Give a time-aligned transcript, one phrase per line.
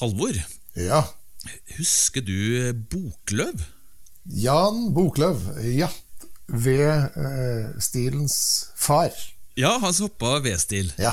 [0.00, 0.36] Halvor,
[0.76, 1.02] Ja.
[1.78, 3.64] husker du Bokløv?
[4.26, 5.88] Jan Boklöv, ja.
[6.48, 9.10] Ved eh, stilens far.
[9.56, 10.92] Ja, han som hoppa V-stil.
[10.98, 11.12] Ja.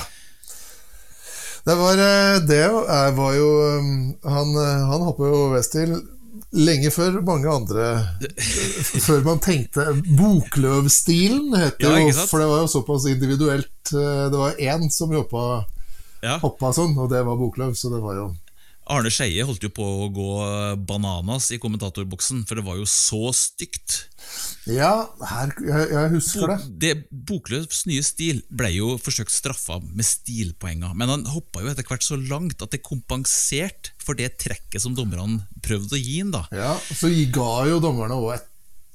[1.66, 2.62] Det var eh, Det
[3.16, 3.48] var jo
[3.78, 3.88] um,
[4.24, 5.96] Han, eh, han hoppa jo vestil
[6.54, 7.88] lenge før mange andre
[9.04, 9.84] Før man tenkte
[10.16, 12.30] Bokløvstilen heter Ja, jo ikke sant?
[12.30, 13.92] For det var jo såpass individuelt.
[13.92, 15.64] eh, Det var én som hoppa,
[16.22, 16.38] Ja.
[16.42, 18.28] hoppa sånn, og det var Bokløv, så det var jo
[18.88, 20.28] Arne Skeie holdt jo på å gå
[20.88, 23.98] bananas i kommentatorboksen, for det var jo så stygt.
[24.68, 26.58] Ja, her, jeg, jeg husker det.
[26.82, 26.92] Det
[27.28, 32.04] Bokløvs nye stil ble jo forsøkt straffa med stilpoenger, men han hoppa jo etter hvert
[32.04, 36.46] så langt at det kompenserte for det trekket som dommerne prøvde å gi da.
[36.54, 38.48] Ja, Så ga jo dommerne òg et,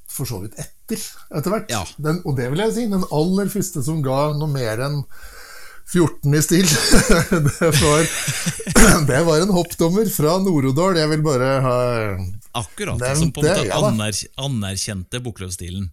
[0.10, 1.02] for så vidt etter,
[1.34, 1.72] etter hvert.
[1.74, 1.84] Ja.
[2.02, 5.00] Den, og det vil jeg si, den aller første som ga noe mer enn
[5.92, 6.66] 14 i stil,
[7.48, 8.08] det var,
[9.10, 10.98] det var en hoppdommer fra Nord-Odal.
[10.98, 11.76] Jeg vil bare ha
[12.54, 15.90] Akkurat, Nevnt som på en måte aner, anerkjente Bokløv-stilen.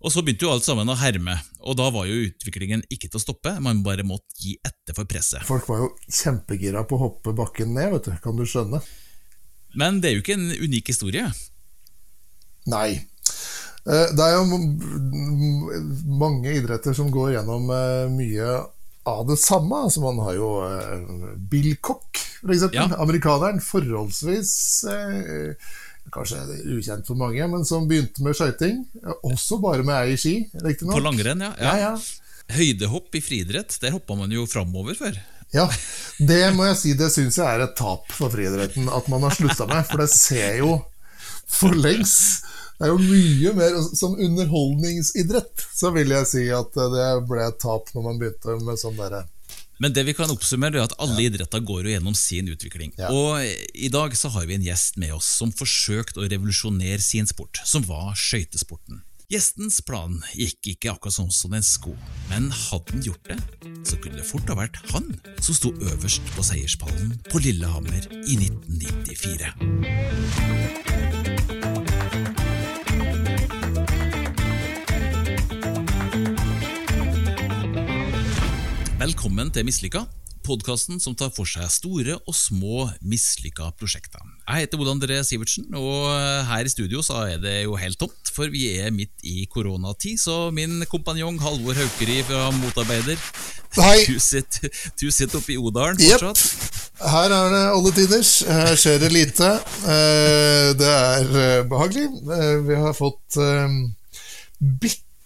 [0.00, 3.20] Og så begynte jo alt sammen å herme, og da var jo utviklingen ikke til
[3.20, 5.44] å stoppe, man bare måtte gi etter for presset.
[5.44, 8.14] Folk var jo kjempegira på å hoppe bakken ned, vet du.
[8.24, 8.80] Kan du skjønne?
[9.76, 11.28] Men det er jo ikke en unik historie.
[12.72, 12.96] Nei.
[13.84, 14.46] Eh, Det er jo
[16.22, 18.48] mange idretter som går gjennom eh, mye
[19.08, 19.84] av det samme.
[19.86, 22.80] Altså man har jo eh, Bill Cock, for eksempel.
[22.80, 23.02] Ja.
[23.02, 23.62] Amerikaneren.
[23.64, 24.52] Forholdsvis
[24.90, 25.70] eh,
[26.10, 26.40] Kanskje
[26.74, 28.80] ukjent for mange, men som begynte med skøyting.
[29.22, 30.96] Også bare med ei ski, riktignok.
[30.96, 31.52] På langrenn, ja.
[31.60, 31.92] Ja, ja.
[32.50, 35.20] Høydehopp i friidrett, der hoppa man jo framover før.
[35.54, 35.68] Ja,
[36.18, 39.34] det må jeg si, det syns jeg er et tap for friidretten at man har
[39.34, 39.84] slutta med.
[39.86, 40.76] For det ser jo
[41.50, 42.46] for lengst
[42.80, 47.58] Det er jo mye mer Som underholdningsidrett så vil jeg si at det ble et
[47.60, 49.26] tap når man begynte med sånn derre
[49.80, 52.90] Men det vi kan oppsummere er at alle idretter går jo gjennom sin utvikling.
[53.00, 53.08] Ja.
[53.12, 57.26] Og i dag så har vi en gjest med oss som forsøkte å revolusjonere sin
[57.28, 59.00] sport, som var skøytesporten.
[59.32, 61.94] Gjestens plan gikk ikke akkurat sånn som en sko,
[62.28, 63.38] men hadde han gjort det,
[63.88, 65.06] så kunne det fort ha vært han
[65.38, 70.89] som sto øverst på seierspallen på Lillehammer i 1994.
[79.00, 80.02] Velkommen til Mislykka,
[80.44, 84.20] podkasten som tar for seg store og små mislykka prosjekter.
[84.44, 86.10] Jeg heter Ole André Sivertsen, og
[86.50, 90.20] her i studio så er det jo helt tomt, for vi er midt i koronatid,
[90.20, 93.16] så min kompanjong Halvor Haukeri fra Motarbeider
[93.78, 94.02] Hei!
[94.10, 94.68] Du sitter,
[94.98, 96.40] du sitter oppe i Odalen fortsatt?
[96.44, 96.78] fortsatt?
[97.00, 98.30] Her er det alle tiders.
[98.44, 99.46] Her skjer det lite.
[99.88, 102.08] Eh, Det er eh, behagelig.
[102.34, 103.78] Eh, Vi har fått eh,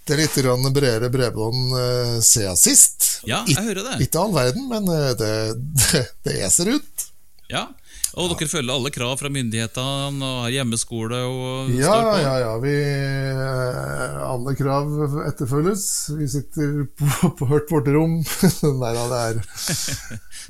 [0.04, 3.22] bitte litt bredere bredbånd eh, siden sist.
[3.24, 4.04] Ja, jeg hører det.
[4.04, 5.32] Ikke all verden, men eh, det,
[5.80, 7.06] det, det eser ut.
[7.48, 7.68] Ja,
[8.16, 12.52] Og dere følger alle krav fra myndighetene og har hjemmeskole og Ja, ja, ja.
[12.60, 14.92] Vi, eh, alle krav
[15.28, 15.86] etterfølges.
[16.18, 18.20] Vi sitter på, på hørt borterom.
[18.82, 19.40] Nei da, det er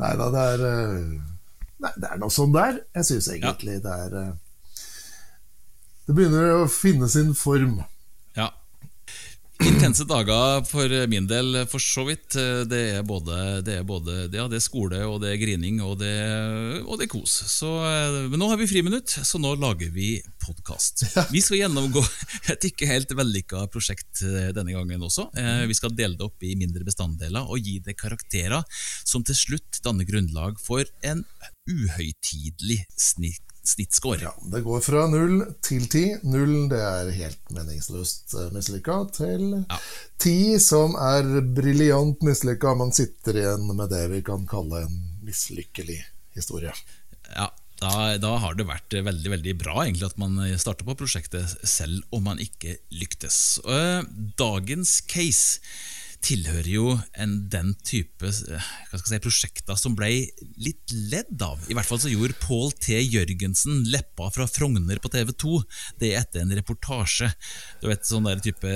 [0.03, 0.99] Nei da, det er eh,
[1.85, 2.83] Nei, det er noe sånn der.
[2.97, 4.19] Jeg syns egentlig det er
[6.09, 7.83] Det begynner å finne sin form.
[8.39, 8.51] Ja.
[9.63, 12.35] Intense dager for min del, for så vidt.
[12.69, 16.01] Det er både, det er både ja, det er skole, og det er grining, og
[16.01, 16.11] det,
[16.83, 17.37] og det er kos.
[17.53, 21.07] Så, eh, men nå har vi friminutt, så nå lager vi podkast.
[21.31, 22.03] Vi skal gjennomgå
[22.53, 25.29] et ikke helt vellykka prosjekt eh, denne gangen også.
[25.39, 28.67] Eh, Vi skal dele det opp i mindre bestanddeler og gi det karakterer
[29.07, 31.23] som til slutt danner grunnlag for en
[31.71, 34.21] uhøytidelig snitt, snittscore.
[34.23, 36.05] Ja, det går fra null til ti.
[36.29, 39.79] Null det er helt meningsløst eh, mislykka, til Ja.
[40.21, 42.75] ti som er briljant mislykka.
[42.79, 45.99] Man sitter igjen med det vi kan kalle en mislykkelig
[46.37, 46.73] historie.
[47.35, 47.49] Ja,
[47.81, 52.05] da, da har det vært veldig veldig bra egentlig at man starta på prosjektet, selv
[52.15, 53.59] om man ikke lyktes.
[54.39, 55.61] Dagens case
[56.25, 56.87] tilhører jo
[57.21, 60.11] en, den type eh, si, prosjekter som ble
[60.61, 61.61] litt ledd av.
[61.69, 62.97] I hvert fall så gjorde Pål T.
[62.99, 65.61] Jørgensen leppa fra Frogner på TV 2
[66.01, 67.31] det etter en reportasje.
[67.83, 68.71] Du vet, sånn der type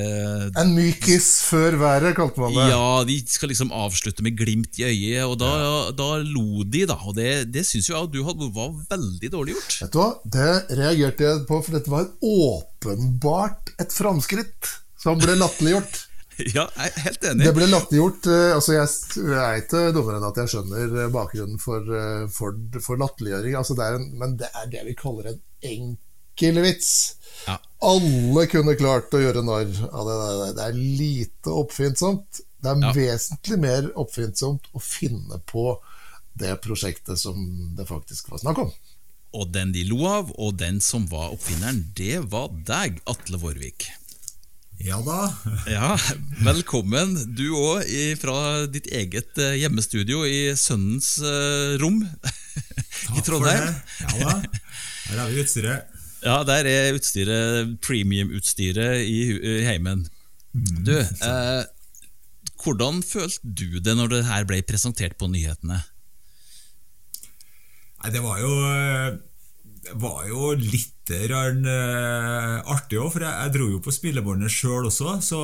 [0.61, 2.69] En mykis før været, kalte man det.
[2.73, 5.53] ja, de skal liksom avslutte med glimt i øyet, og da,
[5.97, 6.99] da lo de, da.
[7.09, 9.79] Og det, det syns jo jeg at du hadde, var veldig dårlig gjort.
[9.85, 10.50] Vet du hva, det
[10.81, 16.08] reagerte jeg på, for dette var åpenbart et framskritt som ble latterliggjort.
[16.56, 17.44] Ja, jeg er helt enig.
[17.49, 18.26] Det ble latterliggjort.
[18.31, 18.88] eh, Altså jeg,
[19.19, 23.56] jeg er ikke dummere enn at jeg skjønner eh, bakgrunnen for, eh, for, for latterliggjøring,
[23.58, 23.75] altså
[24.14, 26.90] men det er det vi kaller en enkel vits.
[27.46, 27.58] Ja.
[27.82, 30.17] Alle kunne klart å gjøre narr av det.
[30.19, 30.52] der.
[30.58, 32.43] Det er lite oppfinnsomt.
[32.58, 32.93] Det er Ja.
[32.93, 35.79] vesentlig mer oppfinnsomt å finne på
[36.38, 38.73] det prosjektet som det faktisk var snakk om.
[39.35, 43.88] Og den de lo av, og den som var oppfinneren, det var deg, Atle Vårvik.
[44.79, 45.21] Ja da.
[45.77, 45.97] Ja,
[46.47, 47.89] Velkommen, du òg,
[48.21, 51.17] fra ditt eget eh, hjemmestudio i sønnens
[51.83, 53.75] rom rom i Trondheim.
[54.19, 54.37] Ja da.
[55.09, 55.89] Her har vi utstyret.
[56.19, 60.01] Ja, der er utstyret, premium-utstyret i, i heimen.
[60.51, 61.61] Mm, du, eh,
[62.59, 65.79] hvordan følte du det når det her ble presentert på nyhetene?
[68.03, 69.28] Nei, det var jo eh, det
[69.96, 75.14] var jo litt uh, artig òg, for jeg, jeg, dro jo på spillebåndet sjøl også.
[75.25, 75.40] Så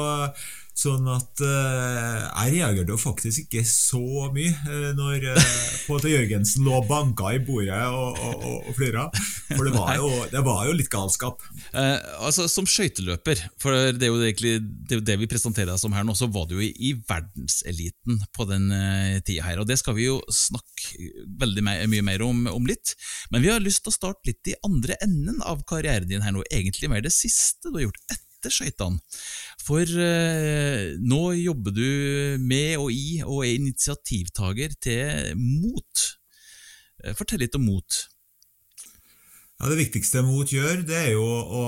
[0.74, 5.44] Sånn at uh, jeg reagerte jo faktisk ikke så mye uh, når uh,
[5.86, 9.04] på at Jørgensen lå banka i bordet og, og, og, og flira.
[9.52, 11.44] For det var, jo, det var, jo, litt galskap.
[11.74, 14.56] altså Som skøyteløper, for det er jo egentlig
[14.90, 18.18] det, det vi presenterer deg som her nå, så var du jo i, i verdenseliten
[18.34, 19.62] på den uh, tida her.
[19.62, 22.96] Og det skal vi jo snakke veldig me mye mer om, om, litt.
[23.30, 26.34] Men vi har lyst til å starte litt i andre enden av karrieren din her
[26.34, 26.42] nå.
[26.50, 29.00] Egentlig mer det siste du har gjort etter etter skøytene.
[29.64, 31.88] For eh, nå jobber du
[32.44, 36.04] med og i, og er initiativtaker til MOT.
[37.04, 38.04] Eh, fortell litt om MOT.
[39.60, 41.66] Ja, det viktigste MOT gjør, det er jo å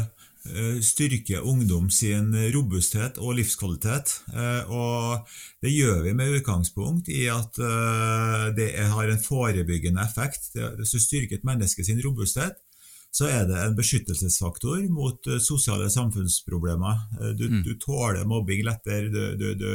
[0.00, 4.14] eh, styrke ungdom sin robusthet og livskvalitet.
[4.32, 5.28] Eh, og
[5.64, 7.60] det gjør vi med utgangspunkt i at
[8.56, 10.54] det har en forebyggende effekt.
[10.54, 12.56] Hvis du styrker et menneske sin robusthet,
[13.14, 17.02] så er det en beskyttelsesfaktor mot uh, sosiale samfunnsproblemer.
[17.20, 17.60] Uh, du, mm.
[17.62, 19.68] du, tåler mobbing lettere, du, du, du,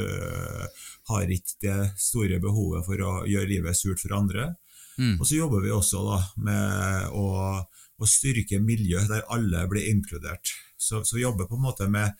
[1.09, 4.51] har ikke det store behovet for å gjøre livet surt for andre.
[4.99, 5.15] Mm.
[5.15, 7.27] Og så jobber vi også da, med å,
[7.63, 10.51] å, styrke miljø der alle blir inkludert.
[10.75, 12.11] Så, så vi jobber på en måte med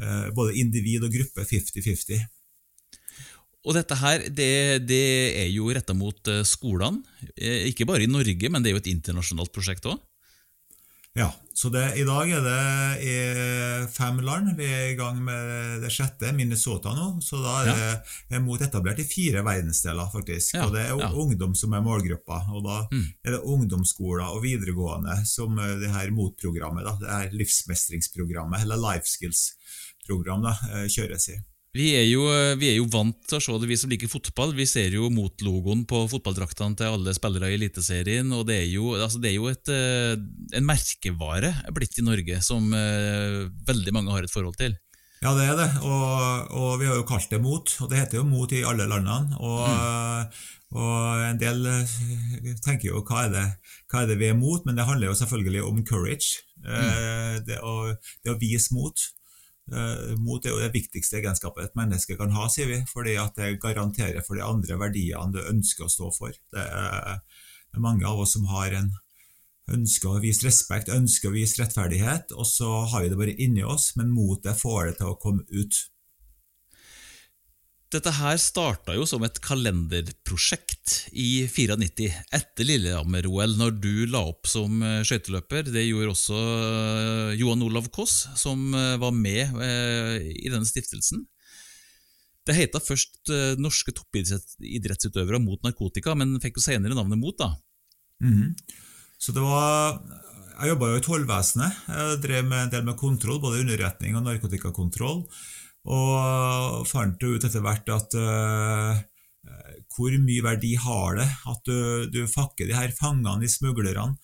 [0.00, 2.22] eh, både individ og gruppe 50-50.
[3.66, 4.52] Og dette her, det,
[4.86, 5.04] det
[5.42, 7.02] er jo retta mot skolene,
[7.68, 9.98] ikke bare i Norge, men det er jo et internasjonalt prosjekt òg?
[11.18, 12.60] Ja, så det, I dag er det
[13.02, 13.14] i
[13.90, 14.52] fem land.
[14.56, 17.08] Vi er i gang med det sjette, Minnesota nå.
[17.24, 18.40] Så da er det ja.
[18.44, 20.54] mot etablert i fire verdensdeler, faktisk.
[20.54, 21.10] Ja, og det er ja.
[21.10, 22.44] ungdom som er målgruppa.
[22.54, 23.04] Og da mm.
[23.26, 29.10] er det ungdomsskoler og videregående som det her motprogrammet, da, det her livsmestringsprogrammet, eller life
[29.10, 31.40] skills-program, eh, kjøres i.
[31.70, 32.24] Vi er, jo,
[32.58, 34.56] vi er, jo, vant til å se det, vi som liker fotball.
[34.58, 38.32] Vi ser jo mot-logoen på fotballdraktene til alle spillere i Eliteserien.
[38.34, 40.16] og Det er jo, altså det er jo et, eh,
[40.58, 44.74] en merkevare blitt i Norge som uh, veldig mange har et forhold til.
[45.20, 47.70] Ja, det er det, og, og, vi har jo kalt det mot.
[47.78, 49.38] og Det heter jo mot i alle landene.
[49.38, 50.42] Og, mm.
[50.74, 51.96] og en del eh,
[52.66, 53.46] tenker jo hva er, det,
[53.92, 56.42] hva er det vi er mot, men det handler jo selvfølgelig om courage.
[56.66, 57.46] Mm.
[57.46, 59.06] Det, å, det å vise mot.
[59.70, 63.36] Uh, mot er jo det viktigste egenskapet et menneske kan ha, sier vi, fordi at
[63.38, 66.34] det garanterer for de andre verdiene du ønsker å stå for.
[66.54, 67.20] Det er,
[67.78, 68.90] mange av oss som har en
[69.70, 73.62] ønsker å vise respekt, ønsker å vise rettferdighet, og så har vi det bare inni
[73.62, 75.78] oss, men motet får det til å komme ut.
[77.90, 82.06] Dette her starta jo som et kalenderprosjekt i 94,
[82.36, 85.66] etter Lillehammer-OL, når du la opp som eh, skøyteløper.
[85.74, 89.58] Det gjorde også eh, Johan Olav Koss, som eh, var med
[90.22, 91.24] i denne stiftelsen.
[92.46, 97.36] Det heta først Norske toppidrettsutøvere mot narkotika, men fikk jo senere navnet Mot.
[97.38, 97.52] da.
[98.24, 98.54] Mm.
[99.20, 100.00] Så det var
[100.60, 101.84] Jeg jobba jo i tollvesenet.
[101.90, 105.24] Jeg drev med en del med kontroll, både underretning og narkotikakontroll.
[105.88, 109.00] Og fant ut etter hvert at uh,
[109.94, 114.18] hvor mye verdi har det at du, du fakker de her fangene, de smuglerne,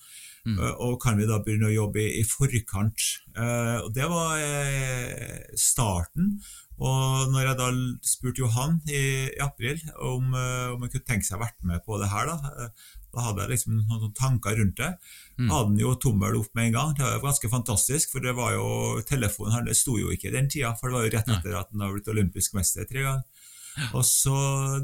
[0.45, 0.59] mm.
[0.59, 3.09] uh, og kan vi da begynne å jobbe i, i forkant?
[3.33, 4.45] Uh, og Det var
[5.57, 6.37] starten.
[6.77, 7.67] Og når jeg da
[8.05, 9.01] spurte Johan i,
[9.33, 12.67] i april om, om han kunne tenke seg å vært med på det her, da,
[13.15, 14.91] da hadde jeg liksom noen tanker rundt det.
[15.39, 15.49] Mm.
[15.51, 16.93] Hadde den jo tommel opp med en gang.
[16.97, 18.67] Det var ganske fantastisk, for det var jo,
[19.07, 21.71] telefonen her sto jo ikke i den tida, for det var jo rett etter at
[21.71, 23.25] han har blitt olympisk mester tre ganger.
[23.93, 24.37] Og så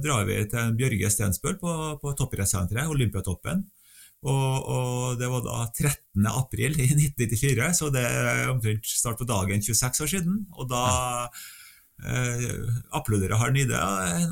[0.04, 3.64] drar vi til Bjørge Stensbøl på, på toppidrettssenteret, Olympiatoppen.
[4.24, 6.28] Og, og, det var da 13.
[6.30, 10.38] april i 1994, så det er omtrent start på dagen 26 år siden.
[10.56, 10.84] Og da
[11.26, 11.42] eh,
[12.94, 13.80] applauderer han i det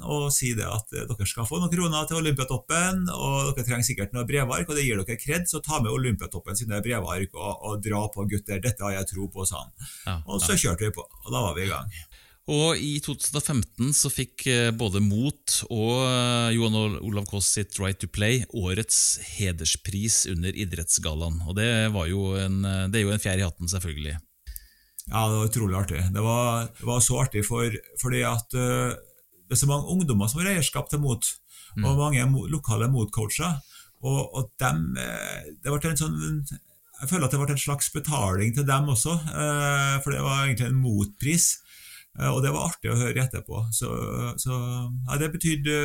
[0.04, 3.88] og si det at eh, dere skal få noen kroner til Olympiatoppen, og dere trenger
[3.88, 7.52] sikkert noen brevark, og det gir dere kred, så ta med Olympiatoppen sine brevark og,
[7.68, 8.62] og dra på, gutter.
[8.64, 9.76] Dette har jeg tro på, sa han.
[10.08, 11.94] Ja, og så kjørte vi på, og da var vi i gang.
[12.52, 18.02] Og I 2015 så fikk eh, både Mot og eh, Johan Olav Koss sitt Right
[18.02, 21.38] to Play årets hederspris under Idrettsgallaen.
[21.46, 21.70] Og det,
[22.12, 22.60] jo en,
[22.92, 24.18] det er jo en fjær i hatten, selvfølgelig.
[25.08, 26.02] Ja, det var utrolig artig.
[26.14, 28.94] Det var, det var så artig for, fordi at uh,
[29.48, 31.26] det er så mange ungdommer som har eierskap til Mot.
[31.78, 31.86] mm.
[31.86, 33.60] og mange lokale motcoacher.
[34.02, 34.96] Og, og dem,
[35.62, 36.46] det ble en sånn
[37.02, 39.14] jeg føler at det ble en slags betaling til dem også,
[40.04, 41.48] for det var egentlig en motpris.
[42.20, 43.62] Og det var artig å høre etterpå.
[43.74, 43.90] Så,
[44.42, 44.52] så
[45.08, 45.76] ja, Det betydde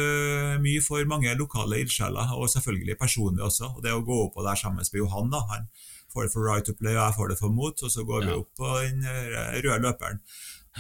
[0.63, 3.71] mye for mange lokale ildsjeler, og selvfølgelig personlig også.
[3.77, 5.69] Og det å gå opp og der sammen med Johan, da, han
[6.17, 8.25] får det for right to play, og jeg får det for mot, og så går
[8.25, 10.25] vi opp på den eh, røde løperen.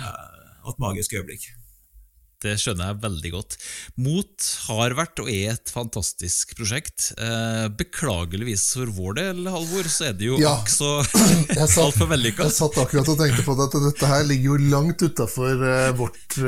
[0.00, 1.46] Eh, et magisk øyeblikk.
[2.44, 3.54] Det skjønner jeg veldig godt.
[4.04, 7.10] Mot har vært og er et fantastisk prosjekt.
[7.16, 11.00] Eh, beklageligvis for vår del, Halvor, så er det jo ja, så
[11.86, 12.48] altfor vellykka.
[12.48, 15.66] Jeg satt akkurat og tenkte på det, at dette her ligger jo langt utafor
[16.00, 16.38] vårt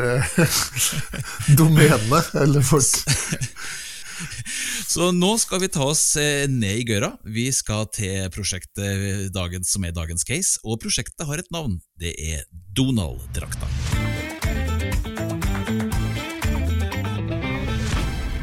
[1.61, 3.01] domene, eller vårt
[4.93, 7.13] Så nå skal vi ta oss eh, ned i gøra.
[7.27, 11.79] Vi skal til prosjektet dagens, som er dagens case, og prosjektet har et navn.
[12.01, 12.47] Det er
[12.77, 13.69] Donald-drakta.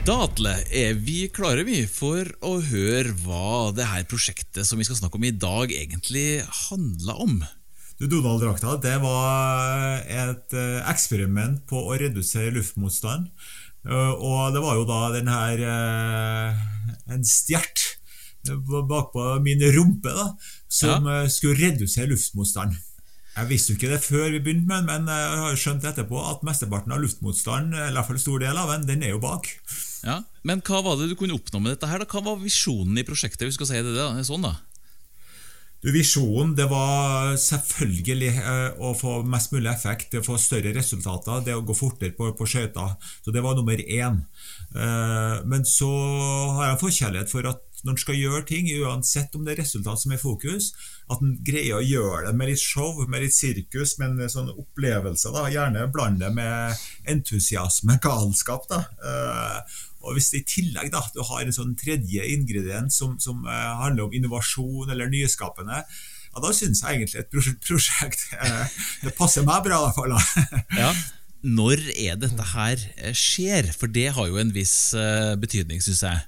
[0.05, 4.86] Da, Atle, er vi klare vi for å høre hva det her prosjektet som vi
[4.86, 7.39] skal snakke om i dag, egentlig handla om?
[7.98, 14.80] Du, Donald-drakta det var et eh, eksperiment på å redusere luftmotstand Eh, og det var
[14.80, 16.63] jo da den her eh,
[17.13, 17.84] En stjert
[18.46, 20.27] bakpå min rumpe da,
[20.70, 21.22] som ja.
[21.24, 22.75] Eh, skulle redusere luftmotstand.
[23.36, 26.22] Jeg visste jo ikke det før vi begynte med den, men jeg har skjønt etterpå
[26.24, 29.20] at mesteparten av luftmotstanden, eller i hvert fall stor del av den, den er jo
[29.24, 29.50] bak.
[30.06, 31.89] Ja, Men hva var det du kunne oppnå med dette?
[31.89, 32.00] her?
[32.00, 32.08] da?
[32.08, 33.44] Hva var visjonen i prosjektet?
[33.44, 34.54] hvis du skal si det, det sånn da?
[35.94, 41.62] Visjonen det var selvfølgelig eh, å få mest mulig effekt, få større resultater, det å
[41.65, 42.96] gå fortere på, på skøyter.
[43.22, 44.24] Så det var nummer én.
[44.74, 45.92] Eh, men så
[46.58, 50.01] har jeg forkjærlighet for at når en skal gjøre ting, uansett om det er resultat
[50.01, 50.72] som er fokus,
[51.06, 54.50] at en greier å gjøre det med litt show, med litt sirkus, med en sånn
[54.56, 55.30] opplevelse.
[55.36, 55.46] Da.
[55.54, 55.86] Gjerne
[56.18, 58.65] det med entusiasme, galskap.
[58.72, 58.82] Da.
[59.06, 63.46] Eh, og Hvis det i tillegg da, du har en sånn tredje ingrediens som, som
[63.46, 67.32] uh, handler om innovasjon eller nyskapende, ja, da syns jeg egentlig et
[67.65, 68.65] prosjekt, uh,
[69.01, 69.82] det passer meg bra.
[69.82, 70.13] i hvert fall.
[70.82, 70.92] ja.
[71.46, 73.72] Når er dette her eh, skjer?
[73.77, 74.94] For det har jo en viss
[75.42, 76.24] betydning, syns jeg.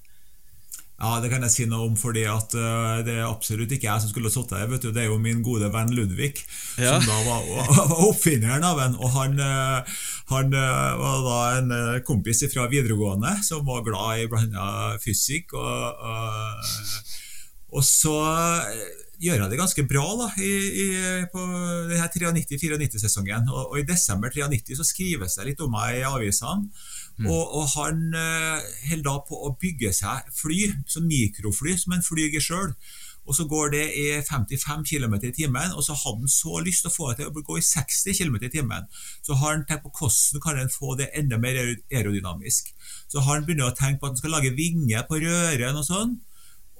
[0.97, 4.01] Ja, Det kan jeg si noe om, fordi at uh, det er absolutt ikke jeg
[4.01, 4.69] som skulle sittet her.
[4.71, 6.41] vet du, Det er jo min gode venn Ludvig,
[6.81, 6.97] ja.
[6.97, 8.97] som da var, var, oppfinneren av den.
[8.97, 9.97] Og han, uh,
[10.33, 14.69] han uh, var da en kompis fra videregående som var glad i bl.a.
[15.03, 15.53] fysikk.
[15.53, 16.07] Og,
[17.77, 18.17] og så
[19.21, 20.51] gjør jeg det ganske bra da, i,
[20.81, 20.87] i,
[21.31, 21.45] på
[21.93, 23.49] 93-94-sesongen.
[23.49, 26.69] Og, og, i desember 93 så skrives det litt om meg i avisene.
[27.17, 27.27] Mm.
[27.33, 30.59] Og, og, han uh, holder da på å bygge seg fly,
[30.89, 32.73] som mikrofly, som han flyger sjøl.
[33.27, 36.85] Og så går det i 55 km i timen, og så hadde han så lyst
[36.85, 38.87] til å få det til å gå i 60 km i timen.
[39.25, 42.71] Så har han tenkt på hvordan kan han få det enda mer aerodynamisk.
[43.11, 45.87] Så har han begynt å tenke på at han skal lage vinger på røren og
[45.89, 46.15] sånn.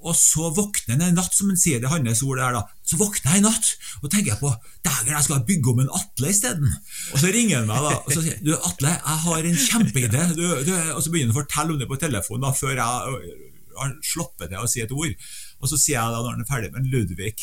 [0.06, 2.62] Og så våkner han en natt, som han sier det hans ord der, da.
[2.86, 4.52] Så våkner jeg en natt og tenker jeg på
[4.86, 6.70] Dæger, jeg skal bygge om en Atle isteden.
[7.12, 10.24] Og så ringer han meg da og så sier du Atle, jeg har en kjempeidé.
[10.94, 13.38] Og så begynner han å fortelle om det på telefonen da, før jeg
[13.78, 15.30] har sluppet til å si et ord.
[15.58, 17.34] Og så sier jeg da når han er ferdig, men Ludvig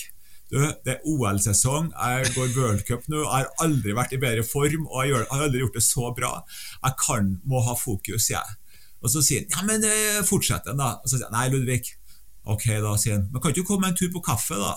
[0.52, 4.86] du, Det er OL-sesong, jeg går worldcup nå, jeg har aldri vært i bedre form
[4.86, 6.32] og jeg har aldri gjort det så bra.
[6.86, 8.60] Jeg kan, må ha fokus, sier jeg.
[9.02, 10.96] Og så sier han ja, men eh, fortsett den, da.
[11.02, 11.94] Og så sier jeg nei, Ludvig.
[12.46, 13.30] Ok, da, sier han.
[13.32, 14.76] Men kan ikke du komme en tur på kaffe, da?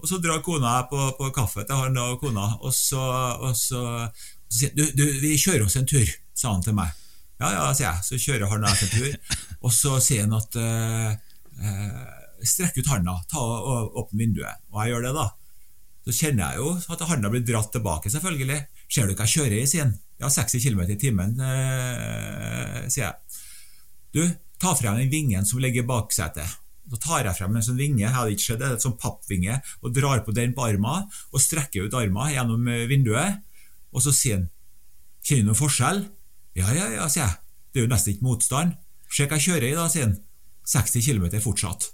[0.00, 3.02] Og så drar kona på, på kaffe til han og kona, og så,
[3.44, 4.16] og så, og
[4.48, 6.94] så sier han du, du, vi kjører oss en tur, sa han til meg.
[7.40, 8.06] Ja, ja, sier jeg.
[8.06, 11.12] Så kjører han en tur, og så sier han at uh,
[11.60, 12.08] uh,
[12.40, 14.62] Strekk ut handa, ta og åpne vinduet.
[14.72, 15.26] Og jeg gjør det, da.
[16.08, 18.56] Så kjenner jeg jo at handa blir dratt tilbake, selvfølgelig.
[18.88, 19.92] Ser du hva jeg kjører i, sier han.
[20.20, 23.42] Ja, 60 km i timen, uh, sier jeg.
[24.16, 24.22] Du,
[24.60, 26.59] ta frem den vingen som ligger i baksetet.
[26.90, 29.60] Så tar jeg frem en sånn vinge jeg hadde ikke skjedd det, en sånn pappvinge,
[29.80, 33.44] og drar på den på armen og strekker ut armen gjennom eh, vinduet.
[33.94, 34.48] Og så sier han
[35.20, 35.98] Kjenner du noen forskjell?
[36.56, 37.34] Ja, ja, ja, sier jeg.
[37.70, 38.76] Det er jo nesten ikke motstand.
[39.12, 40.14] Se hva jeg kjører i, da, sier han.
[40.70, 41.90] 60 km fortsatt.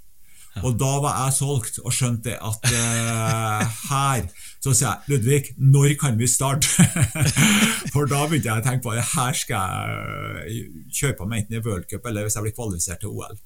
[0.64, 4.22] Og da var jeg solgt og skjønte at uh, her
[4.64, 6.86] Så sier jeg Ludvig, når kan vi starte?
[7.94, 11.58] For da begynte jeg å tenke på at her skal jeg kjøre på meg enten
[11.58, 13.36] i worldcup eller hvis jeg blir kvalifisert til OL.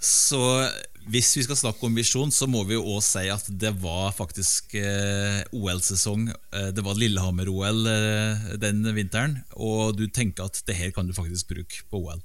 [0.00, 0.40] Så
[1.10, 4.12] hvis vi skal snakke om visjon, så må vi jo også si at det var
[4.16, 6.28] faktisk eh, OL-sesong.
[6.28, 11.16] Eh, det var Lillehammer-OL eh, den vinteren, og du tenker at det her kan du
[11.16, 12.20] faktisk bruke på OL.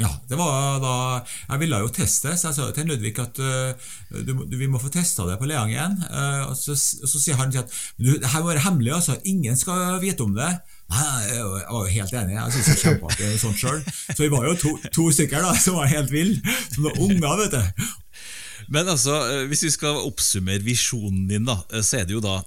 [0.00, 0.92] Ja, det var da
[1.50, 3.90] Jeg ville jo teste, så jeg sa til Ludvig at uh,
[4.24, 5.98] du, vi må få testa det på Leangen.
[6.08, 7.68] Uh, og, så, så sier han at
[8.00, 9.18] det her må være hemmelig, altså.
[9.28, 10.54] Ingen skal vite om det.
[10.90, 12.34] Jeg var jo helt enig.
[12.34, 13.80] Jeg syns det er kjempeartig sånn sjøl.
[14.10, 16.40] Så vi var jo to, to stykker da, som var helt ville.
[16.74, 17.86] Som noen unger, vet du.
[18.74, 22.22] Men altså, eh, hvis vi skal oppsummere visjonen din, da, eh, så er det jo
[22.24, 22.40] da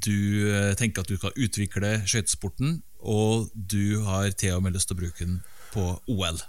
[0.00, 4.90] du eh, tenker at du kan utvikle skøytesporten, og du har til og med lyst
[4.90, 5.40] til å bruke den
[5.74, 6.40] på OL.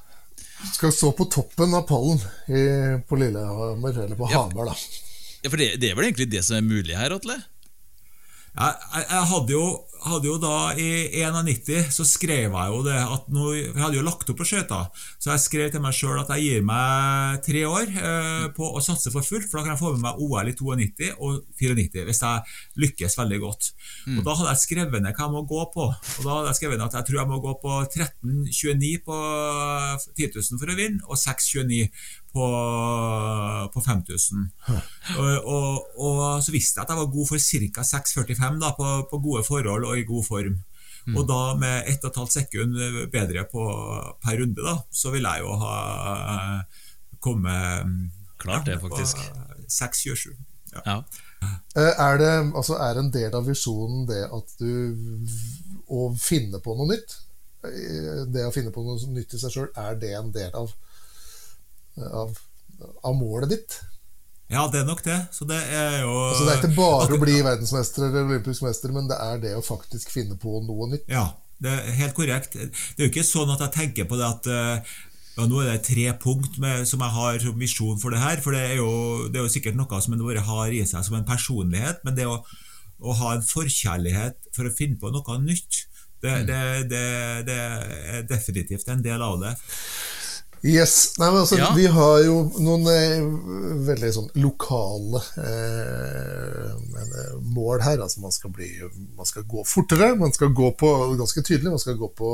[0.71, 2.63] Skal stå på toppen av pallen i,
[3.09, 4.45] på Lillehammer, eller på Ja.
[4.45, 4.75] Hamar, da.
[5.41, 7.39] Ja, For det, det er vel egentlig det som er mulig her, Atle?
[8.51, 9.65] Jeg, jeg, jeg hadde, jo,
[10.01, 14.05] hadde jo da I 91 så skrev jeg jo det at nå, Jeg hadde jo
[14.05, 14.89] lagt opp på skøyter,
[15.21, 18.81] så jeg skrev til meg sjøl at jeg gir meg tre år eh, på å
[18.83, 22.05] satse for fullt, for da kan jeg få med meg OL i 92 og 94
[22.07, 23.71] hvis jeg lykkes veldig godt.
[24.17, 25.87] Og Da hadde jeg skrevet ned hva jeg må gå på.
[25.91, 29.19] Og Da hadde jeg skrevet ned at jeg tror jeg må gå på 13,29 på
[30.17, 31.91] 10 000 for å vinne, og 6,29
[32.31, 32.47] på,
[33.73, 34.45] på 5000.
[35.17, 37.85] Og, og, og så visste jeg at jeg var god for ca.
[37.91, 40.59] 6,45 da, på, på gode forhold og i god form.
[41.17, 42.75] Og da med 1 12 sekund
[43.11, 43.63] bedre på,
[44.21, 45.75] per runde, da, så vil jeg jo ha
[47.21, 47.87] kommet
[48.41, 49.17] Klart det, faktisk.
[49.17, 50.35] på 6,27.
[50.73, 50.81] Ja.
[50.85, 50.97] Ja.
[51.75, 55.25] Eh, Er det altså, er en del av visjonen det at du
[55.91, 57.17] Å finne på noe nytt?
[57.65, 60.71] Eh, Det å finne på noe nytt i seg sjøl, er det en del av,
[62.21, 62.37] av,
[63.03, 63.79] av målet ditt?
[64.51, 65.17] Ja, det er nok det.
[65.31, 68.91] Så det er jo Altså, det er ikke bare å bli verdensmester eller olympisk mester,
[68.95, 71.07] men det er det å faktisk finne på noe nytt.
[71.11, 71.29] Ja,
[71.61, 72.57] det er helt korrekt.
[72.57, 74.95] Det er jo ikke sånn at jeg tenker på det at eh,
[75.37, 78.41] ja, nå er det tre punkt med, som jeg har som visjon for det her.
[78.43, 78.91] For det er jo,
[79.31, 82.03] det er jo sikkert noe som en bare har i seg som en personlighet.
[82.07, 82.41] Men det å,
[82.99, 85.85] å ha en forkjærlighet for å finne på noe nytt,
[86.21, 87.05] det, det, det,
[87.47, 89.55] det er definitivt en del av det.
[90.61, 91.13] Yes.
[91.17, 91.71] Nei, men altså, Ja.
[91.73, 93.23] Vi har jo noen eh,
[93.87, 96.67] veldig sånn lokale eh,
[97.01, 98.03] eh, mål her.
[98.03, 98.69] Altså, man skal, bli,
[99.17, 100.13] man skal gå fortere.
[100.19, 102.33] Man skal gå på ganske tydelig, man skal gå på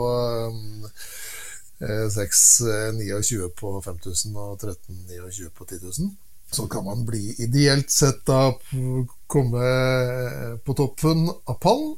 [1.79, 6.11] eh, 6,29 på 5000 og 13, 29 på 10 000.
[6.51, 8.51] Så kan man bli ideelt sett da
[9.27, 9.71] komme
[10.63, 11.95] på toppen av pallen.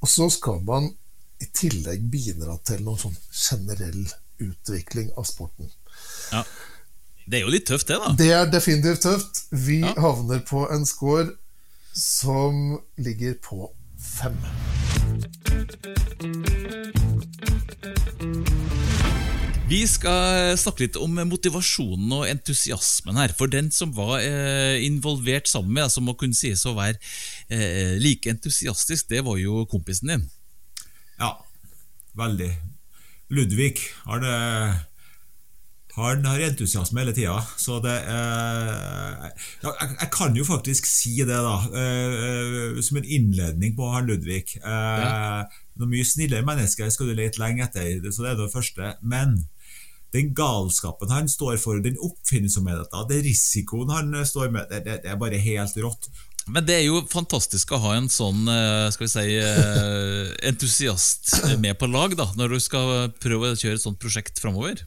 [0.00, 0.88] Og så skal man
[1.40, 4.04] i tillegg bidra til noen sånn generell
[4.38, 5.70] utvikling av sporten.
[6.32, 6.44] Ja.
[7.26, 8.12] Det er jo litt tøft, det, da.
[8.18, 9.44] Det er definitivt tøft.
[9.50, 9.94] Vi Ja.
[9.98, 11.30] havner på en score
[11.92, 14.36] som ligger på fem.
[19.68, 23.32] Vi skal snakke litt om motivasjonen og entusiasmen her.
[23.34, 27.00] For den som var eh, involvert sammen med, som må kunne sies å være
[27.50, 30.24] eh, like entusiastisk, det var jo kompisen din.
[31.18, 31.32] Ja,
[32.14, 32.52] veldig.
[33.34, 34.22] Ludvig han,
[35.96, 39.22] han har entusiasme hele tida, så det eh,
[39.64, 44.58] jeg, jeg kan jo faktisk si det, da, eh, som en innledning på han Ludvig.
[44.60, 48.92] Eh, Noe mye snillere menneske skal du lete lenge etter, så det er det første.
[49.04, 49.38] Men
[50.12, 55.12] den galskapen han står for, den oppfinnsomheten, den risikoen han står med, det, det, det
[55.12, 56.08] er bare helt rått.
[56.46, 61.32] Men det er jo fantastisk å ha en sånn eh, skal vi si, eh, entusiast
[61.62, 64.84] med på lag da, når du skal prøve å kjøre et sånt prosjekt framover.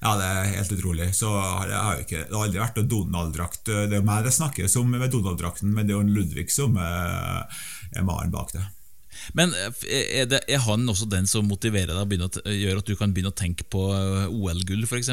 [0.00, 1.10] Ja, det er helt utrolig.
[1.14, 3.62] Så har jeg har jo ikke, Det har aldri vært noen Donald-drakt.
[3.68, 7.44] Det er meg det snakkes om med Donald-drakten, men det er jo Ludvig som er,
[8.00, 8.64] maren mannen bak det.
[9.36, 9.84] Men eh,
[10.22, 13.14] er, det, er han også den som motiverer deg, å å gjør at du kan
[13.14, 15.12] begynne å tenke på eh, OL-gull, f.eks.?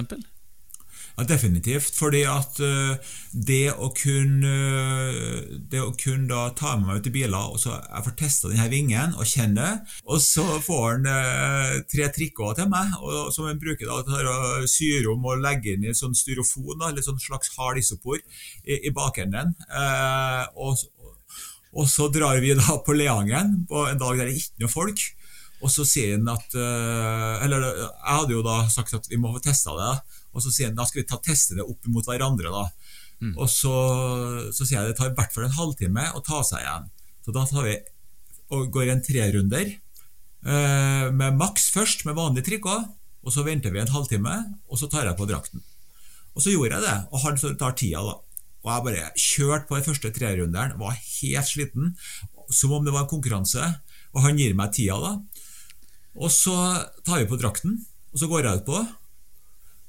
[1.18, 1.96] Ja, Definitivt.
[1.98, 7.10] Fordi at eh, det å kunne eh, Det å kunne da ta med meg ut
[7.10, 10.86] i biler og så Jeg får testa denne vingen og kjenne det, og så får
[10.86, 14.38] han eh, tre trikker til meg, og, som han bruker da til å
[14.70, 18.22] syre om og legge inn i sånn styrofon, da, eller sånn slags hard isopor,
[18.64, 19.56] i, i bakenden.
[19.68, 20.86] Eh, og,
[21.74, 24.76] og så drar vi da på Leangen på en dag der det ikke er noe
[24.78, 25.08] folk.
[25.58, 29.34] Og så sier han at eh, Eller jeg hadde jo da sagt at vi må
[29.34, 29.94] få testa det.
[30.38, 32.54] Og så sier han da skal vi ta teste det opp mot hverandre.
[32.54, 32.66] da
[33.34, 33.74] Og så,
[34.54, 36.92] så sier jeg det tar i hvert fall en halvtime å ta seg igjen.
[37.26, 37.78] Så da tar vi
[38.54, 42.94] og går en trerunder eh, med maks først, med vanlig trikot.
[43.28, 44.38] Og så venter vi en halvtime,
[44.72, 45.64] og så tar jeg på drakten.
[46.38, 48.16] Og så gjorde jeg det, og han tar tida, da.
[48.64, 51.92] Og jeg bare kjørte på den første trerunderen, var helt sliten,
[52.54, 53.66] som om det var en konkurranse.
[54.14, 55.44] Og han gir meg tida, da.
[56.18, 56.56] Og så
[57.04, 57.76] tar vi på drakten,
[58.14, 58.80] og så går jeg ut på.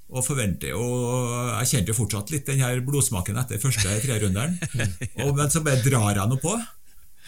[0.08, 4.56] Og forventer Og jeg kjente jo fortsatt litt den her blodsmaken etter første trerunderen.
[5.24, 6.54] Og, men så bare drar jeg nå på.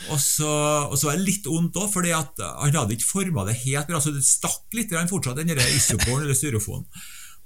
[0.09, 0.49] Og så,
[0.89, 4.01] og så var det litt vondt òg, for han hadde ikke forma det helt bra.
[4.01, 6.89] Så det stakk litt han fortsatt, den isoporen eller styrofonen.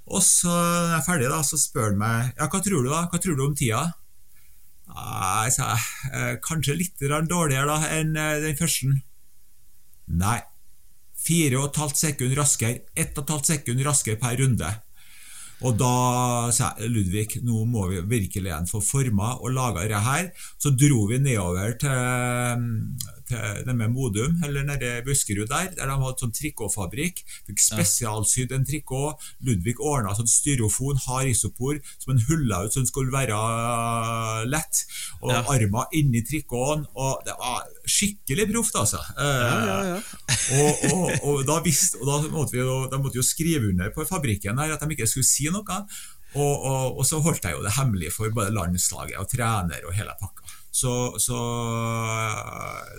[0.05, 2.91] Og så når jeg er ferdig, da, så spør han meg ja, hva tror du
[2.91, 3.83] da, hva tror du om tida.
[4.95, 8.93] Nei, sa jeg, eh, kanskje litt dårligere da enn eh, den første.
[10.13, 10.39] Nei.
[11.25, 14.69] Fire og et halvt sekund raskere, ett og et halvt sekund raskere per runde.
[15.63, 20.01] Og da sa jeg Ludvig, nå må vi virkelig igjen få forma og laga dette
[20.03, 20.29] her.
[20.59, 22.65] Så dro vi nedover til,
[23.29, 27.23] til det med Modum, eller nede Buskerud der, der de hadde sånn trikotfabrikk.
[27.47, 29.21] Fikk spesialsydd en trikot.
[29.45, 33.37] Ludvig ordna sånn styrofon, hard isopor, som en hulla ut så den skulle være
[34.49, 34.83] lett.
[35.21, 35.41] Og Ja.
[35.55, 36.85] armer inni trikoten.
[36.95, 39.01] Og det var skikkelig proft, altså.
[39.17, 40.01] Eh,
[40.55, 43.69] og, og, og, da visste, og da måtte vi jo, da måtte vi jo skrive
[43.71, 45.81] under på fabrikken her at de ikke skulle si noe.
[46.35, 49.95] Og, og, og så holdt jeg jo det hemmelig for både landslaget og trener og
[49.95, 50.43] hele pakka.
[50.75, 50.91] Så,
[51.23, 51.37] så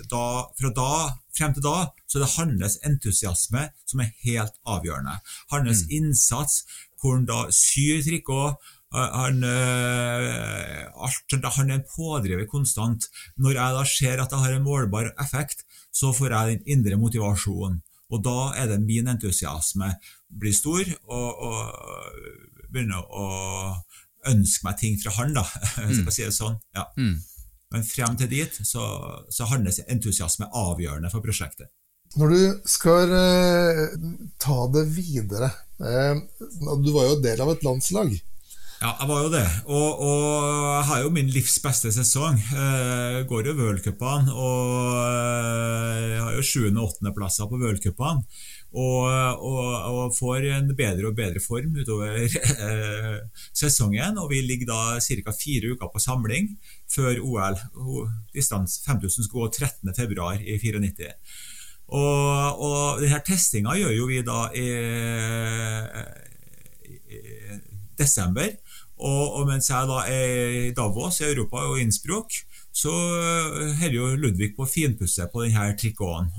[0.09, 0.23] da,
[0.57, 0.91] fra da
[1.37, 1.75] frem til da
[2.09, 5.19] så er det hans entusiasme som er helt avgjørende.
[5.53, 6.63] Hans innsats,
[6.97, 8.57] hvor han da syr trikot.
[8.95, 13.05] eh, Han, øh, alt, han er en pådriver konstant.
[13.37, 16.97] Når jeg da ser at det har en målbar effekt, så får jeg den indre
[16.97, 17.81] motivasjonen.
[18.09, 19.91] Og da er det min entusiasme
[20.39, 21.57] blir stor, og, og
[22.71, 23.25] begynner å
[24.31, 25.43] ønske meg ting fra han, da,
[25.85, 26.55] hvis jeg kan si det sånn.
[26.75, 26.87] Ja.
[26.97, 27.17] Mm.
[27.73, 28.85] Men frem til dit så,
[29.33, 31.69] så hans entusiasme avgjørende for prosjektet.
[32.15, 33.81] Når du skal eh,
[34.39, 35.49] ta det videre
[35.83, 36.15] eh,
[36.79, 38.13] Du var jo del av et landslag.
[38.77, 39.45] Ja, jeg var jo det.
[39.73, 42.37] Og, jeg har jo min livs beste sesong.
[42.37, 48.23] Eh, går jo v-cupene og eh, jeg har jo sjuende- og åttendeplasser på v-cupene.
[48.77, 49.07] Og,
[49.41, 52.19] og, og får en bedre og bedre form utover
[52.67, 53.15] eh,
[53.49, 54.19] sesongen.
[54.21, 55.33] Og vi ligger da ca.
[55.33, 56.51] fire uker på samling
[56.93, 57.57] før OL.
[58.35, 60.29] Distans 5000 skal gå 13.2.
[60.45, 61.13] i 94.
[61.87, 64.67] Og, og denne testinga gjør jo vi da i,
[66.91, 67.21] i
[67.97, 68.51] desember.
[68.97, 72.33] Og, og, mens jeg da er i Davos i Europa og Innsbruck,
[72.77, 72.93] så
[73.79, 76.29] holder jo Ludvig på å finpusse på denne trikoten,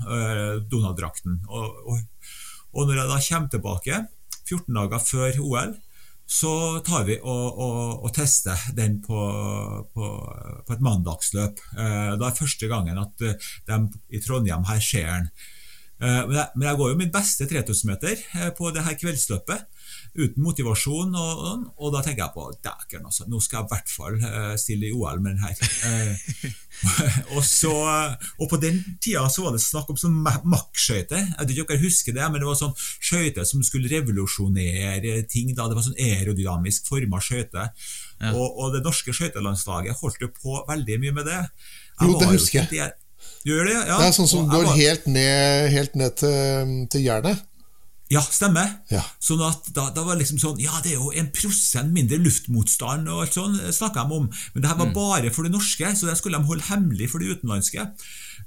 [0.71, 1.41] Donald-drakten.
[1.49, 2.31] Og, og,
[2.71, 4.01] og, når jeg da kommer tilbake,
[4.47, 5.75] 14 dager før OL,
[6.29, 6.53] så
[6.85, 7.59] tar vi og,
[8.05, 9.19] og, tester den på,
[9.91, 10.09] på,
[10.67, 11.63] på et mandagsløp.
[11.73, 13.79] Det er første gangen at de
[14.13, 15.31] i Trondheim her ser den.
[15.99, 18.21] Men jeg, men jeg går jo min beste 3000-meter
[18.55, 19.65] på det her kveldsløpet
[20.19, 21.15] uten motivasjon.
[21.15, 24.89] Og, og, da tenker jeg på dæken, altså, nå skal jeg i hvert fall stille
[24.89, 26.53] i OL med den her.
[27.35, 27.73] og, så,
[28.39, 31.25] og på den tida så var det snakk om sånn makkskøyter.
[31.25, 35.19] Jeg vet ikke om dere husker det, men det var sånn skøyter som skulle revolusjonere
[35.31, 35.51] ting.
[35.55, 37.73] da, Det var sånn aerodynamisk forma skøyter.
[38.19, 38.33] Ja.
[38.33, 41.43] Og, og, det norske skøytelandslaget holdt jo på veldig mye med det.
[41.99, 42.71] Jeg jo, det husker jeg.
[42.73, 42.89] det,
[43.87, 43.97] ja.
[43.99, 44.75] Det er sånn som går var...
[44.75, 47.45] helt ned, helt ned til, til jernet.
[48.09, 48.71] Ja, stemmer.
[48.89, 49.03] Ja.
[49.21, 53.05] Sånn at da, da, var liksom sånn Ja, det er jo en prosent mindre luftmotstand
[53.05, 54.25] og alt sånn, snakka de om.
[54.55, 54.95] Men det her var mm.
[54.95, 57.85] bare for det norske, så det skulle de holde hemmelig for det utenlandske.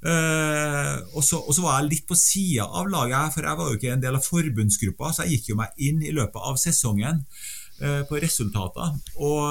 [0.02, 3.70] Uh, og, så, og, så, var jeg litt på sida av laget, for jeg var
[3.70, 6.58] jo ikke en del av forbundsgruppa, så jeg gikk jo meg inn i løpet av
[6.58, 8.98] sesongen uh, på resultater.
[9.22, 9.46] Og,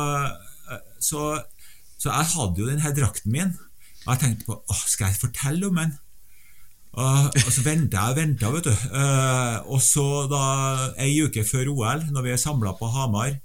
[0.68, 1.30] uh, så,
[1.96, 3.56] så, jeg hadde jo denne drakten min,
[4.04, 5.96] og jeg tenkte på åh, skal jeg fortelle om den?
[6.92, 8.74] Og, og så venta jeg og venta, vet du.
[8.92, 10.42] Uh, og så, da,
[11.00, 13.38] ei uke før OL, når vi er samla på Hamar,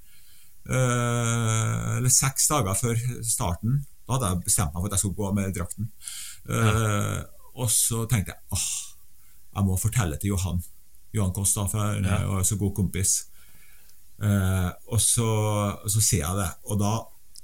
[0.67, 5.21] uh, eller seks dager før starten, da hadde jeg bestemt meg for at jeg skulle
[5.21, 5.91] gå med drakten.
[6.47, 7.23] Ja.
[7.59, 8.67] Og så tenkte jeg åh,
[9.57, 10.61] jeg må fortelle til Johan.
[11.17, 13.15] Johan Koss, da, for jeg er jo så god kompis.
[14.23, 15.27] og så,
[15.91, 16.93] så sier jeg det, og da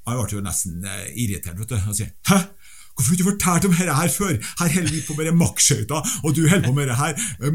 [0.06, 0.86] jeg ble jo nesten
[1.18, 1.58] irritert.
[1.58, 2.44] vet du, og sier 'hæ?'
[2.92, 4.34] Hvorfor har du ikke fortalt om dette her før?
[4.60, 7.12] Her holder vi på med makkskøyter, og du holder på med det her.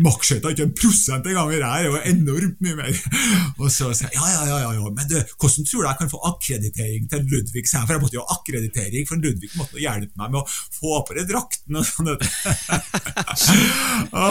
[0.07, 3.01] Makkskøyter ikke en prosent engang, det her er jo enormt mye mer.
[3.61, 6.11] Og så sier jeg ja, ja, ja, ja, men du, hvordan tror du jeg kan
[6.13, 7.63] få akkreditering til Ludvig?
[7.69, 10.45] For jeg måtte jo ha akkreditering, for Ludvig måtte hjelpe meg med å
[10.79, 12.13] få på den drakten og sånn.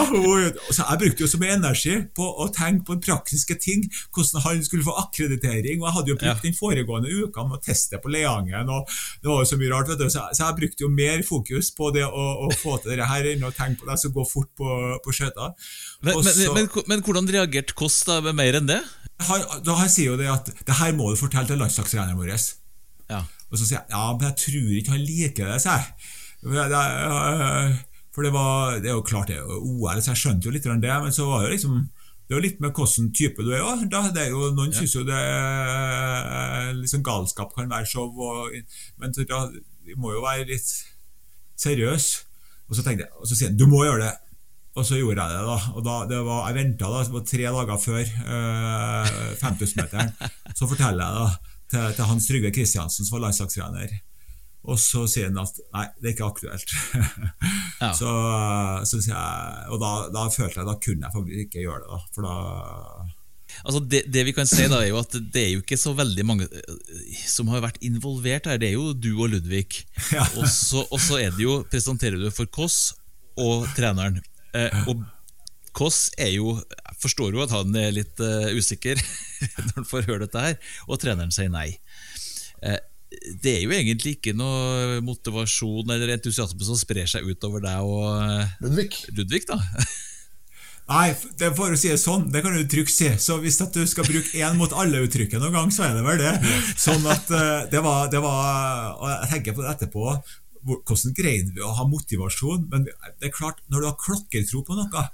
[0.05, 4.63] så jeg brukte jo så mye energi på å tenke på praktiske ting, hvordan han
[4.65, 5.81] skulle få akkreditering.
[5.81, 8.89] Og jeg hadde jo brukt den foregående uka med å teste på Leangen, og
[9.23, 10.07] det var jo så mye rart, vet du.
[10.13, 13.47] Så jeg brukte jo mer fokus på det å, å få til det her enn
[13.47, 15.55] å tenke på det som går fort på, på skøyter.
[16.05, 18.81] Men, men, men, men, hvordan reagerte Kåss med mer enn det?
[19.27, 22.35] Han, da han sier jo det at det her må du fortelle til landslagstreneren vår.
[23.09, 23.23] Ja.
[23.47, 26.15] Og så sier jeg ja, men jeg tror ikke han liker det, sier jeg.
[28.17, 30.65] For det, var, det er jo klart det er OL, så jeg skjønte jo litt
[30.65, 31.83] det, men så var det liksom
[32.27, 33.85] det er jo litt med hvilken type du er òg.
[33.87, 34.75] Noen ja.
[34.75, 38.49] syns jo det er liksom galskap kan være show, og,
[38.99, 39.43] men da,
[39.87, 40.73] vi må jo være litt
[41.61, 42.25] seriøse.
[42.67, 44.15] Og så tenkte jeg, og så sier han du må gjøre det.
[44.77, 45.45] Og så gjorde jeg det.
[45.47, 50.11] da, og da, det var, Jeg venta tre dager før øh, 5000-meteren.
[50.57, 53.95] Så forteller jeg da til, til Hans Trygve Kristiansen, som var landslagstrener.
[54.67, 56.73] Og så sier han at nei, det er ikke aktuelt.
[57.77, 57.91] Ja.
[57.93, 58.09] så,
[58.89, 61.89] så sier jeg, og da, da følte jeg da kunne jeg faktisk ikke gjøre det.
[61.91, 63.17] da, For da
[63.65, 65.93] Altså det, det vi kan si da er jo at det er jo ikke så
[65.97, 68.59] veldig mange eh, som har vært involvert her.
[68.61, 69.83] Det er jo du og Ludvig.
[70.15, 70.25] Ja.
[70.39, 72.95] Og, så, og så er det jo, presenterer du for Kåss
[73.37, 74.19] og treneren.
[74.57, 75.05] Eh, og
[75.77, 78.97] Kåss er jo Jeg forstår jo at han er litt uh, usikker
[79.67, 80.55] når han får høre dette her,
[80.89, 81.67] og treneren sier nei.
[82.65, 82.79] Eh,
[83.43, 88.07] det er jo egentlig ikke noe motivasjon eller entusiasme som sprer seg utover deg og
[88.19, 88.89] eh, Ludvig.
[89.15, 89.57] Ludvig, da.
[90.87, 93.09] Nei, det for å si det sånn, det kan du trygt si.
[93.19, 96.21] Så hvis at du skal bruke én mot alle-uttrykket noen gang, så er det vel
[96.21, 96.35] det.
[96.79, 100.05] Sånn at eh, det var, det var Og jeg tenker på det etterpå.
[100.67, 102.69] Hvordan greide vi å ha motivasjon?
[102.71, 105.07] Men det er klart, når du har klokkertro på noe,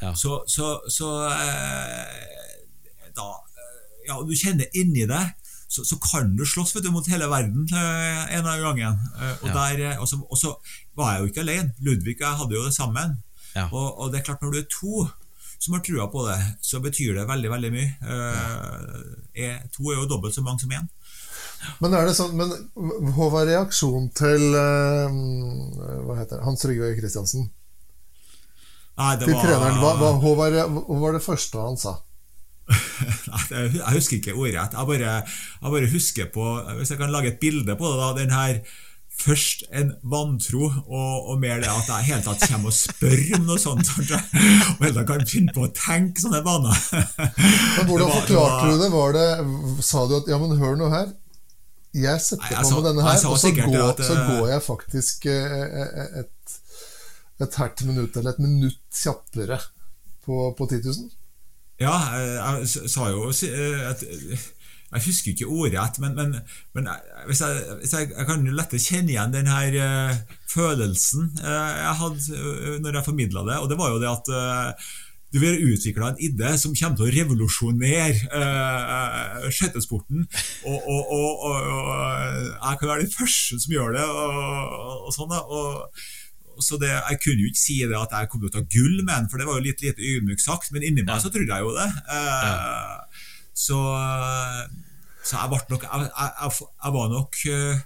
[0.00, 0.14] Ja.
[0.16, 5.34] så, så, så eh, Da eh, Ja, du kjenner inni deg,
[5.70, 8.98] så, så kan du slåss vet du, mot hele verden eh, en av gangen.
[9.20, 9.54] Eh, og, Ja.
[9.54, 10.50] der, eh, og, så, og så
[10.98, 11.74] var jeg jo ikke alene.
[11.86, 13.18] Ludvig og jeg hadde jo det sammen.
[13.54, 13.68] Ja.
[13.70, 15.06] Og, og det er klart, når du er to
[15.60, 17.88] som har trua på det, så betyr det veldig veldig mye.
[18.00, 20.88] Eh, er, to er jo dobbelt så mange som én.
[21.84, 22.54] Men er det sånn Men
[23.12, 25.18] hva var reaksjonen til eh,
[26.06, 26.44] Hva heter det?
[26.46, 27.50] Hans Rygve Kristiansen?
[28.96, 29.76] Nei, det Til var, treneren.
[29.82, 30.56] Hva, hva, hva, var,
[30.88, 31.98] hva var det første han sa?
[33.50, 34.76] Jeg husker ikke ordrett.
[34.76, 36.44] Jeg bare, jeg bare husker på
[36.78, 38.12] Hvis jeg kan lage et bilde på det, da.
[38.20, 38.62] Den her
[39.20, 43.18] Først en vantro, og, og mer det at jeg i hele tatt kommer og spør
[43.36, 43.90] om noe sånt.
[43.98, 46.78] Og hele tatt kan finne på å tenke sånne vaner.
[47.76, 49.84] Men Hvordan var- forklarte det var- du det?
[49.84, 51.12] Sa du at ja, men hør nå her.
[51.92, 55.26] Jeg setter på med denne her, og så går, at, så eh, går jeg faktisk
[55.26, 56.58] eh, eh, et,
[57.44, 59.58] et halvt minutt eller et minutt kjappere
[60.24, 61.08] på, på 10 000.
[61.80, 64.02] Ja, jeg, jeg sa jo eh, at
[64.90, 66.34] Jeg husker ikke ordrett, men, men,
[66.74, 66.88] men
[67.28, 70.16] hvis jeg, hvis jeg, jeg kan lettere kjenne igjen den her eh,
[70.50, 74.32] følelsen eh, jeg hadde eh, når jeg formidla det, og det var jo det at
[74.34, 74.90] eh,
[75.30, 80.24] du vil utvikle en idé som kommer til å revolusjonere uh, skøytesporten.
[80.66, 81.52] Og, og, og, og
[82.50, 84.08] jeg kan være den første som gjør det.
[84.10, 86.02] Og, og sånn da, og
[86.64, 88.96] så det, Jeg kunne jo ikke si det at jeg kom til å ta gull
[89.02, 91.20] med den, for det var jo litt lite ydmykt sagt, men inni meg Ja.
[91.24, 91.88] så trodde jeg jo det.
[92.16, 93.22] Eh,
[93.60, 93.78] så,
[95.26, 97.80] så jeg ble nok Jeg, jeg, jeg, jeg var nok eh,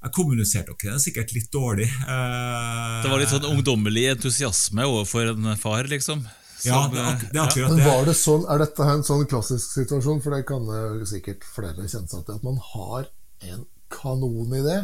[0.00, 1.88] Jeg kommuniserte nok det sikkert litt dårlig.
[1.90, 6.22] eh, Det var litt sånn ungdommelig entusiasme overfor en far, liksom.
[6.64, 7.44] Ja, det er, det er ja.
[7.48, 7.84] akkurat Men det.
[7.88, 10.18] var det sånn, Er dette en sånn klassisk situasjon?
[10.24, 10.66] For det kan
[11.08, 12.36] sikkert flere kjenne seg til.
[12.36, 13.06] At man har
[13.48, 14.74] en kanonidé.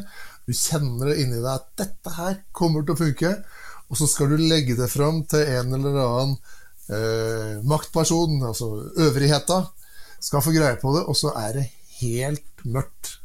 [0.46, 3.32] Du kjenner det inni deg at 'dette her kommer til å funke'.
[3.90, 6.36] Og så skal du legge det fram til en eller annen
[6.90, 8.70] eh, maktperson, altså
[9.02, 9.60] øvrigheta,
[10.22, 11.68] skal få greie på det, og så er det
[12.00, 13.16] helt mørkt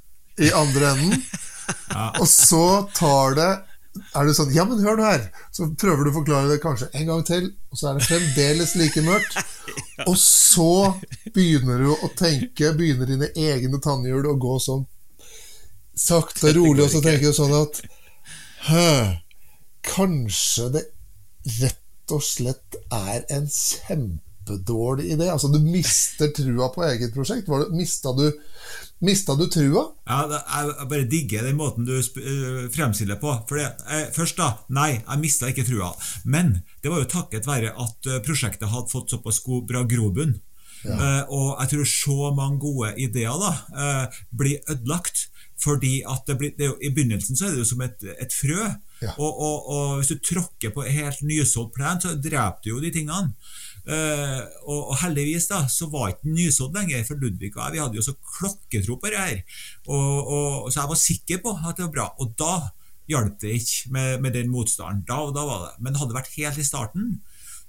[0.42, 1.24] i andre enden.
[2.22, 3.52] Og så tar det
[3.92, 5.26] er du sånn Ja, men hør nå her!
[5.52, 8.74] Så prøver du å forklare det kanskje en gang til, og så er det fremdeles
[8.80, 9.36] like mørkt.
[10.10, 10.94] Og så
[11.36, 14.86] begynner du å tenke, begynner dine egne tannhjul å gå sånn
[15.98, 17.82] sakte og rolig, og så tenker du sånn at
[18.68, 18.90] Hø,
[19.86, 20.84] kanskje det
[21.62, 25.32] rett og slett er en kjempedårlig idé?
[25.34, 27.50] Altså, du mister trua på eget prosjekt.
[27.50, 28.28] Var det, mista, du,
[29.02, 29.88] mista du trua?
[30.06, 33.34] Ja, jeg jeg bare digger den måten du øh, fremstiller på.
[33.50, 35.90] For det, eh, først da, nei, jeg mista ikke trua.
[36.24, 40.38] Men det var jo takket være at øh, prosjektet hadde fått såpass god, bra grobunn.
[40.86, 45.28] Eh, og jeg tror så mange gode ideer da uh, blir ødelagt.
[45.62, 48.34] Fordi at det blir, det jo, I begynnelsen så er det jo som et, et
[48.34, 48.64] frø.
[49.02, 49.14] Ja.
[49.18, 52.94] Og, og, og hvis du tråkker på helt nysådd plen, så dreper du jo de
[52.94, 53.36] tingene.
[53.82, 57.82] Uh, og, og heldigvis da, så var ikke nysådd lenger, for Ludvig og jeg vi
[57.82, 59.42] hadde jo så klokketro på det her.
[59.90, 62.08] Og, så jeg var sikker på at det var bra.
[62.22, 62.54] Og da
[63.10, 65.06] hjalp det ikke med, med den motstanden.
[65.10, 65.74] Da, og da var det.
[65.82, 67.16] Men hadde det vært helt i starten,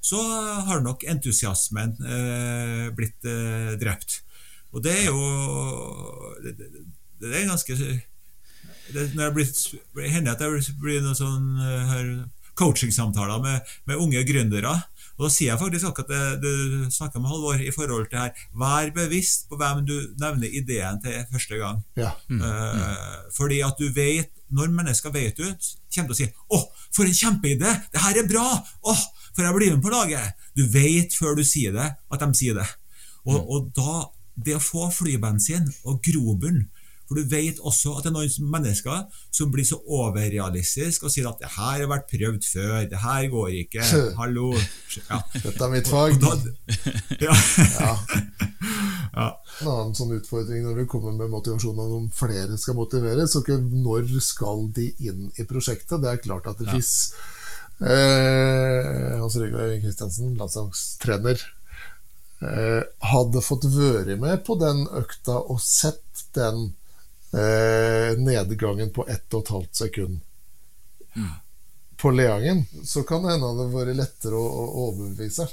[0.02, 0.20] så
[0.66, 4.22] har nok entusiasmen uh, blitt uh, drept.
[4.72, 5.20] Og det er jo
[6.42, 6.56] Det,
[7.22, 7.76] det, er ganske
[8.92, 12.06] det, når jeg blir, hender at det blir noen sånn eh,
[12.58, 14.74] coachingsamtaler med, med unge gründere.
[15.16, 18.44] Og da sier jeg faktisk akkurat det du snakka med Halvor i forhold til her.
[18.58, 21.82] Vær bevisst på hvem du nevner ideen til første gang.
[22.00, 22.14] Ja.
[22.32, 26.58] Eh, fordi at du vet, når mennesker vet ut, kommer til å si 'Å,
[26.92, 27.72] for en kjempeidé!
[27.92, 28.46] Det her er bra!
[28.60, 28.94] Å,
[29.32, 32.54] for jeg blir med på laget!' Du vet før du sier det, at de sier
[32.54, 32.68] det.
[33.24, 36.66] Og, og da, det å få flybensin og grobunn
[37.08, 41.28] For du vet også at det er noen mennesker som blir så overrealistiske og sier
[41.28, 43.88] at 'det her har vært prøvd før', 'det her går ikke',
[44.18, 44.56] 'hallo'
[45.10, 45.20] ja.
[45.34, 46.20] Dette er mitt fag.
[46.20, 46.36] Da,
[47.26, 47.34] ja.
[47.80, 47.96] Ja.
[49.12, 49.28] Ja.
[49.60, 54.08] En annen sånn utfordring når du kommer med motivasjon om flere skal motiveres, og når
[54.24, 56.00] skal de inn i prosjektet.
[56.00, 57.12] Det er klart at hvis
[57.84, 61.44] eh, Hans Rygve Kristiansen, landslagstrener,
[62.40, 62.80] eh,
[63.12, 66.72] hadde fått være med på den økta og sett den
[67.32, 70.20] eh, nedgangen på ett og et halvt sekund
[72.02, 75.46] på Leangen, så kan det hende det hadde vært lettere å, å overbevise.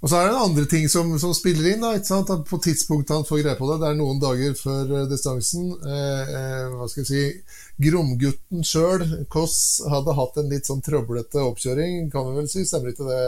[0.00, 1.82] Og så er det en andre ting som, som spiller inn.
[1.84, 2.36] Da?
[2.48, 5.66] På tidspunktet han får greie på det, det er noen dager før eh, distansen.
[5.76, 9.58] Eh, eh, hva skal jeg si Gromgutten sjøl, Koss,
[9.88, 12.64] hadde hatt en litt sånn trøblete oppkjøring, kan vi vel si.
[12.68, 13.20] Stemmer ikke det,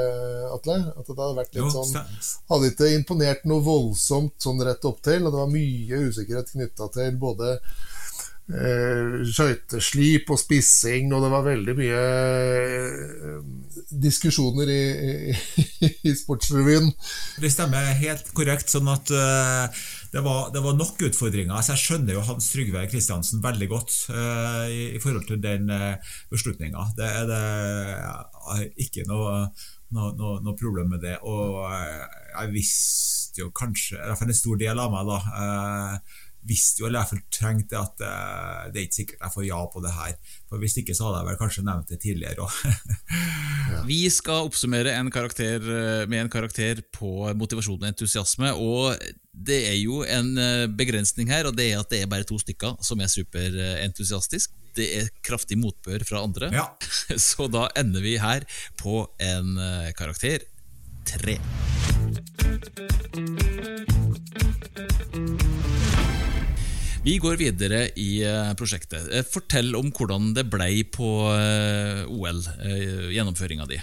[0.53, 0.79] Atle?
[0.97, 5.27] At det hadde vært litt Jo, sånn Hadde ikke imponert noe voldsomt sånn rett opptil.
[5.27, 7.57] og det var mye usikkerhet knytta til både
[8.51, 13.37] eh, skøyteslip og spissing, og det var veldig mye eh,
[14.03, 14.83] diskusjoner i,
[15.31, 16.91] i, i Sportsrevyen.
[17.43, 18.73] Det stemmer helt korrekt.
[18.73, 19.83] sånn at eh,
[20.15, 21.55] det, var, det var nok utfordringer.
[21.55, 25.71] Altså, Jeg skjønner jo Hans Trygve Kristiansen veldig godt uh, i, i forhold til den
[25.73, 26.89] uh, beslutninga.
[26.99, 29.47] Det er det ikke noe,
[29.95, 31.17] noe, noe, problem med det.
[31.25, 36.03] Og jeg visste jo kanskje, i hvert fall en stor del av meg, da
[36.49, 39.45] visste jo, eller i hvert fall trengte at uh, det er ikke sikkert jeg får
[39.47, 40.15] ja på det her.
[40.51, 42.55] For Hvis ikke så hadde jeg vel kanskje nevnt det tidligere òg.
[43.91, 48.53] Vi skal oppsummere en karakter eh, med en karakter på motivasjon og entusiasme.
[48.53, 48.99] Og
[49.33, 52.39] det er jo en eh, begrensning her, og det er at det er bare to
[52.43, 54.59] stykker som er superentusiastiske.
[54.77, 56.53] Det er kraftig motbør fra andre.
[56.55, 56.69] ja.
[57.31, 58.47] Så da ender vi her
[58.81, 59.57] på en
[59.99, 60.47] karakter
[61.09, 61.39] tre.
[67.03, 69.09] Vi går videre i eh, prosjektet.
[69.11, 72.39] Eh, Fortell om hvordan det blei på eh, OL,
[73.11, 73.81] gjennomføringa di.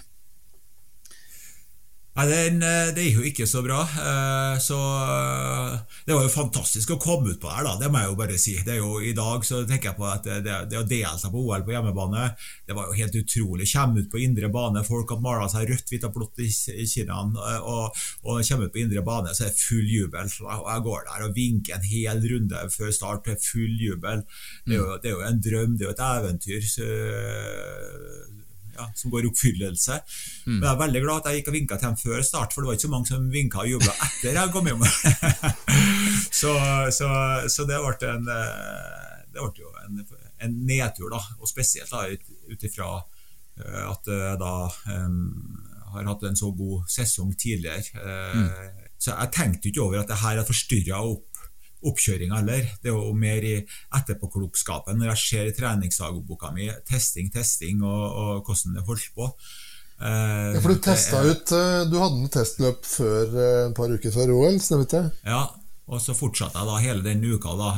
[2.20, 3.78] Nei, den, eh, det gikk jo ikke så bra.
[3.80, 7.78] eh, Så eh, det var jo fantastisk å komme ut på her, da.
[7.80, 8.56] Det må jeg jo bare si.
[8.66, 11.46] Det er jo, I dag så tenker jeg på at det, det å delta på
[11.46, 12.26] OL på hjemmebane,
[12.68, 13.70] det var jo helt utrolig.
[13.72, 17.46] Komme ut på indre bane, folk har mala seg rødt, hvitt og blått i kinnene,
[17.64, 20.34] og, og kommer ut på indre bane, så er det full jubel.
[20.44, 24.26] Og jeg går der og vinker en hel runde før start til full jubel.
[24.68, 26.68] Det er jo, det er jo en drøm, det er jo et eventyr.
[26.68, 26.92] Så,
[28.80, 30.00] ja, som går i oppfyllelse.
[30.48, 32.64] Men jeg er veldig glad at jeg gikk og vinka til dem før start, for
[32.64, 34.84] det var ikke så mange som vinka og jubla etter jeg kom hjem.
[36.42, 36.56] så,
[36.96, 37.12] så,
[37.52, 40.04] så det ble en eh, Det ble jo en,
[40.48, 44.54] en nedtur, da, og spesielt da ut ifra eh, at jeg da
[44.96, 45.20] um,
[45.94, 47.84] har hatt en så god sesong tidligere.
[48.34, 48.88] Mm.
[49.00, 51.29] Så jeg tenkte ikke over at det her har forstyrra opp
[51.86, 52.66] oppkjøringa heller.
[52.84, 53.56] Det er jo mer i
[53.96, 59.30] etterpåklokskapen når jeg ser i treningsdagboka mi testing, testing og, og hvordan det holdt på.
[60.00, 63.74] Uh, Ja, for du testa er- ut eh, Du hadde noen testløp før, eh, et
[63.76, 65.18] par uker før OL, stemmer ikke det?
[65.28, 65.42] Ja,
[65.92, 67.70] og så fortsatte jeg da hele den uka da,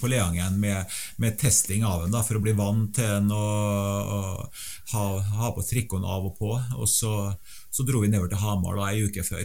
[0.00, 0.88] på Leangen med,
[1.20, 4.62] med testing av den da, for å bli vant til den og, og
[4.94, 5.04] ha,
[5.42, 6.54] ha på trikkene av og på.
[6.80, 7.12] Og så,
[7.70, 9.44] så dro vi nedover til Hamar da, ei uke før.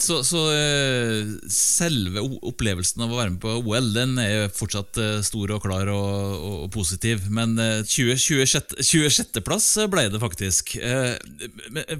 [0.00, 5.20] Så, så eh, selve opplevelsen av å være med på OL Den er fortsatt eh,
[5.22, 7.28] stor og klar og, og, og positiv.
[7.30, 10.74] Men eh, 20 26 26.-plass ble det faktisk.
[10.80, 11.14] Eh,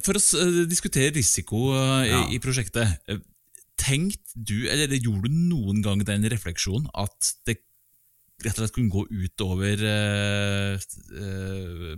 [0.02, 0.22] For å
[0.70, 1.59] diskutere risiko
[2.02, 2.24] Ja.
[2.26, 2.88] i, i prosjektet.
[3.78, 7.57] Tenkte du, eller gjorde du noen gang den refleksjonen at det
[8.42, 10.74] rett og slett kunne gå utover eh,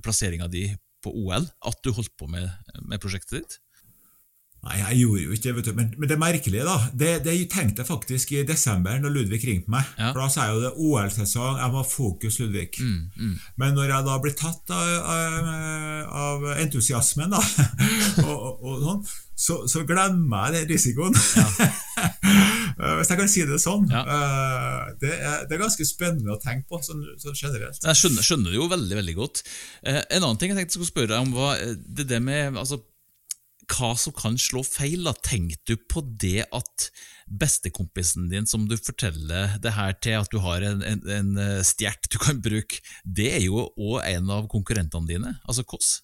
[0.04, 0.66] plasseringa di
[1.04, 1.46] på OL?
[1.64, 2.50] At du holdt på med,
[2.85, 3.59] med prosjektet ditt?
[4.64, 5.72] Nei, jeg gjorde jo ikke det, vet du.
[5.77, 9.72] Men, men det merkelige, da, det, det tenkte jeg faktisk i desember, når Ludvig ringte
[9.74, 9.90] meg.
[9.98, 10.12] Ja.
[10.14, 12.70] For da sa jeg jo det OL-sesong, jeg må ha fokus, Ludvig.
[12.81, 15.50] Mm, Men når jeg da blir tatt av,
[16.24, 17.42] av, entusiasmen, da,
[18.24, 21.16] og, og, og sånn, så, så glemmer jeg den risikoen.
[21.37, 21.70] Ja.
[22.98, 23.85] Hvis jeg kan si det sånn.
[23.90, 24.03] Ja.
[24.03, 27.83] Eh, Det, er, det er ganske spennende å tenke på, sånn, sånn generelt.
[27.83, 29.42] Jeg skjønner, skjønner det jo veldig veldig godt.
[29.85, 32.57] Eh, en annen ting jeg tenkte jeg skulle spørre deg om, var det, det med
[32.61, 32.81] altså,
[33.70, 35.05] hva som kan slå feil.
[35.07, 35.14] da.
[35.24, 36.88] Tenkte du på det at
[37.27, 41.61] bestekompisen din, som du forteller det her til, at du har en, en, en eh,
[41.64, 46.00] stjert du kan bruke, det er jo òg en av konkurrentene dine, altså Kåss.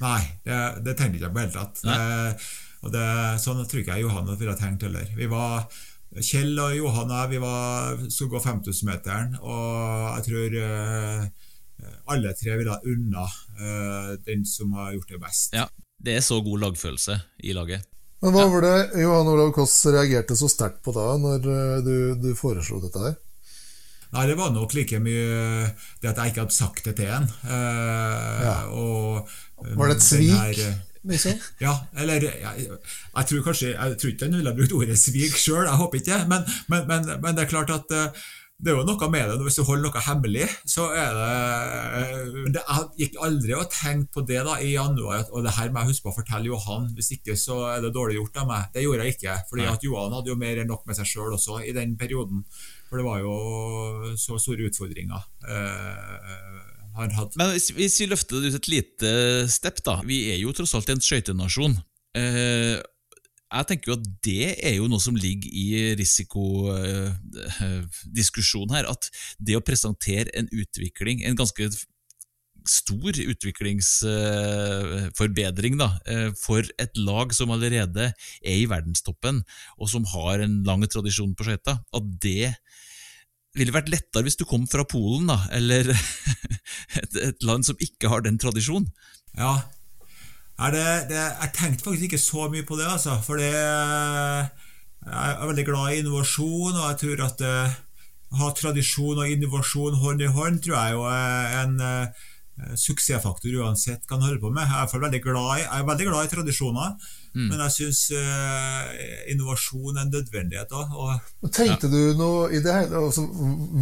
[0.00, 2.50] Nei, det, det tenkte jeg ikke på i det hele tatt.
[2.80, 3.06] Og det,
[3.42, 5.08] sånn tror ikke jeg Johan ville tenkt heller.
[5.16, 5.66] Vi var
[6.10, 12.56] Kjell og Johan og jeg var, skulle gå 5000-meteren, og jeg tror uh, alle tre
[12.58, 13.26] ville unna
[13.60, 15.54] uh, den som har gjort det best.
[15.54, 15.68] Ja,
[16.00, 17.84] Det er så god lagfølelse i laget.
[18.20, 21.94] Men hva var det Johan Olav Koss reagerte så sterkt på da, når eh, du,
[22.20, 23.14] du foreslo dette her?
[24.10, 25.68] Nei, det var nok like mye
[26.02, 27.28] det at jeg ikke hadde sagt det til en.
[27.46, 28.56] Eh, Ja.
[28.74, 29.28] og,
[29.76, 30.32] Var det et svik?
[30.34, 30.80] her, eh,
[31.12, 31.40] liksom.
[31.60, 35.64] Ja, eller jeg, jeg tror kanskje Jeg tror ikke han ville brukt ordet svik sjøl,
[35.68, 38.24] jeg håper ikke men, men, men, men, det er klart at uh,
[38.60, 39.36] det er jo noe med det.
[39.46, 41.28] Hvis du holder noe hemmelig, så er det,
[41.96, 45.72] uh, det Jeg gikk aldri og tenkte på det da i januar, og det her
[45.72, 48.50] må jeg huske på å fortelle Johan, hvis ikke så er det dårlig gjort av
[48.50, 48.68] meg.
[48.74, 51.36] Det gjorde jeg ikke, fordi at Johan hadde jo mer enn nok med seg sjøl
[51.38, 52.44] også i den perioden.
[52.90, 55.26] For det var jo så store utfordringer.
[55.46, 57.38] Eh, han hadde.
[57.38, 59.12] Men hvis, hvis vi løfter det ut et lite
[59.52, 60.00] stepp, da.
[60.06, 61.78] Vi er jo tross alt en skøytenasjon.
[62.18, 62.80] Eh,
[63.50, 68.86] jeg tenker jo at det er jo noe som ligger i risikodiskusjonen her.
[68.90, 69.10] At
[69.42, 71.70] det å presentere en utvikling, en ganske
[72.68, 79.42] stor utviklingsforbedring da, eh, for et lag som allerede er i verdenstoppen,
[79.78, 82.54] og som har en lang tradisjon på skøyta, at det
[83.56, 85.84] ville vært lettere hvis du kom fra Polen, da, eller
[87.00, 88.88] et, et land som ikke har den tradisjonen.
[89.38, 89.62] Ja,
[90.68, 93.14] det, det, jeg tenkte faktisk ikke så mye på det, altså.
[93.24, 97.54] For det, jeg er veldig glad i innovasjon, og jeg tror at det,
[98.30, 102.26] å ha tradisjon og innovasjon hånd i hånd tror jeg jo er en uh,
[102.78, 104.68] suksessfaktor uansett hva en holder på med.
[104.68, 107.10] Jeg er, veldig glad i, jeg er veldig glad i tradisjoner.
[107.30, 107.46] Mm.
[107.46, 108.90] Men jeg syns uh,
[109.30, 111.30] innovasjon er en nødvendighet òg.
[111.54, 111.92] Tenkte ja.
[111.92, 113.26] du noe i det hele altså,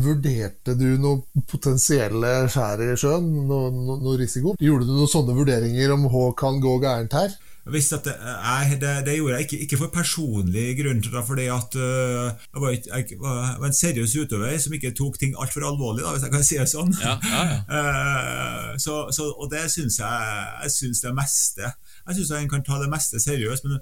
[0.05, 3.29] Vurderte du noe potensielle skjær i sjøen?
[3.49, 4.57] Noe, no, noe, risiko?
[4.61, 7.37] Gjorde du noen sånne vurderinger om hva kan gå gærent her?
[7.69, 11.49] At det, jeg, det, det, gjorde jeg ikke, ikke for personlig grunn til det, fordi
[11.53, 16.05] at uh, jeg, var, jeg, var, en seriøs utøver som ikke tok ting altfor alvorlig,
[16.05, 16.95] da, hvis jeg kan si det sånn.
[17.03, 17.59] Ja, ja, ja.
[17.69, 21.73] Uh, så, så, og det syns jeg Jeg syns det meste
[22.09, 23.79] jeg syns en kan ta det meste seriøst, men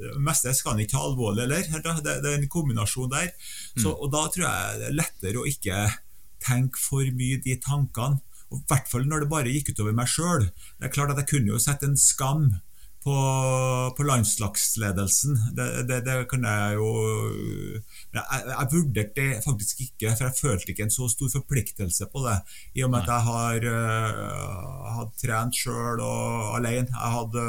[0.00, 1.66] det meste skal han ikke ta alvorlig heller.
[2.00, 3.28] Det, det, er en kombinasjon der.
[3.76, 3.98] Så, mm.
[3.98, 5.84] og Da tror jeg det er lettere å ikke
[6.40, 8.22] tenke for mye de tankene.
[8.50, 10.48] Og I hvert fall når det bare gikk utover meg sjøl.
[10.80, 12.48] Det er klart at jeg kunne jo sette en skam
[13.04, 13.16] på,
[13.96, 15.38] på landslagsledelsen.
[15.56, 16.90] Det, det, det, kan jeg jo
[18.12, 22.24] Jeg, jeg vurderte det faktisk ikke, for jeg følte ikke en så stor forpliktelse på
[22.26, 22.38] det.
[22.76, 26.90] I og med at jeg har uh, hadde trent sjøl og alene.
[26.92, 27.46] Jeg hadde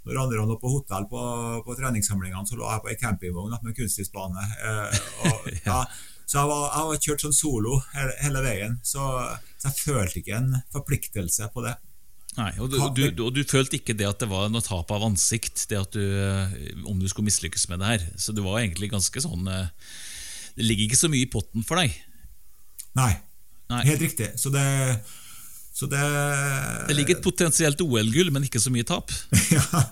[0.00, 1.22] når andre lå på hotell på,
[1.66, 4.46] på treningssamlingene, så lå jeg på ei campingvogn med kunstisbane.
[4.64, 5.84] Uh, ja.
[6.30, 8.76] Så jeg var, jeg var kjørt sånn solo hele, hele veien.
[8.86, 9.06] Så,
[9.58, 11.76] så jeg følte ikke en forpliktelse på det.
[12.40, 15.04] Nei, og du, du, og du, følte ikke det at det var noe tap av
[15.10, 16.52] ansikt, det at du, eh,
[16.88, 18.04] om du skulle mislykkes med det her.
[18.20, 19.72] Så det var egentlig ganske sånn eh,
[20.56, 21.96] Det ligger ikke så mye i potten for deg.
[22.96, 23.12] Nei,
[23.70, 23.82] Nei.
[23.90, 24.30] helt riktig.
[24.40, 24.64] Så det,
[25.76, 26.00] så det
[26.88, 29.12] Det ligger et potensielt OL-gull, men ikke så mye tap?
[29.56, 29.82] ja,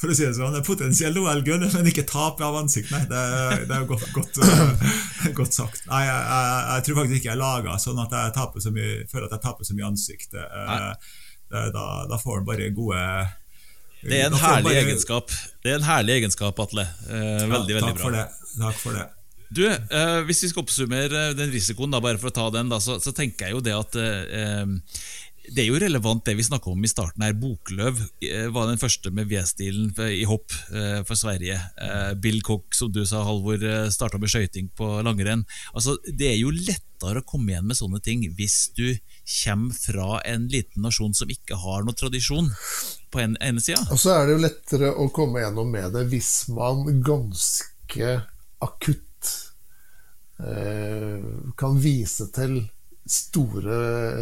[0.00, 0.54] for å si det sånn.
[0.54, 2.92] Det er potensielt OL-gull, men ikke tap av ansikt.
[2.94, 3.24] Nei, det,
[3.66, 4.86] det er godt, godt, uh,
[5.40, 5.82] godt sagt.
[5.90, 8.74] Nei, jeg, jeg, jeg, tror faktisk ikke jeg er laga sånn at jeg taper så
[8.78, 10.38] mye, føler at jeg taper så mye ansikt.
[10.38, 11.18] Uh,
[11.50, 13.04] da, da får han bare gode
[14.00, 14.82] det er en herlig bare...
[14.86, 16.86] egenskap, Det er en herlig egenskap, Atle.
[17.10, 18.04] Eh, veldig, ja, veldig bra.
[18.04, 18.22] For det.
[18.56, 19.06] Takk for det.
[19.50, 22.78] Du, eh, Hvis vi skal oppsummere den risikoen, da, bare for å ta den, da,
[22.80, 24.72] så, så, tenker jeg jo det at eh,
[25.50, 27.34] det er jo relevant det vi snakka om i starten her.
[27.38, 31.56] Bokløv eh, var den første med V-stilen i hopp eh, for Sverige.
[31.80, 35.44] Eh, Bill Cock, som du sa, Halvor, starta med skøyting på langrenn.
[35.74, 38.86] Altså, det er jo lettere å komme igjen med sånne ting hvis du
[39.30, 42.50] kommer fra en liten nasjon som ikke har noen tradisjon
[43.10, 43.82] på en ene sida.
[43.90, 48.16] Og så er det jo lettere å komme gjennom med det hvis man ganske
[48.60, 49.30] akutt
[50.42, 51.22] eh,
[51.58, 52.60] kan vise til
[53.10, 53.78] store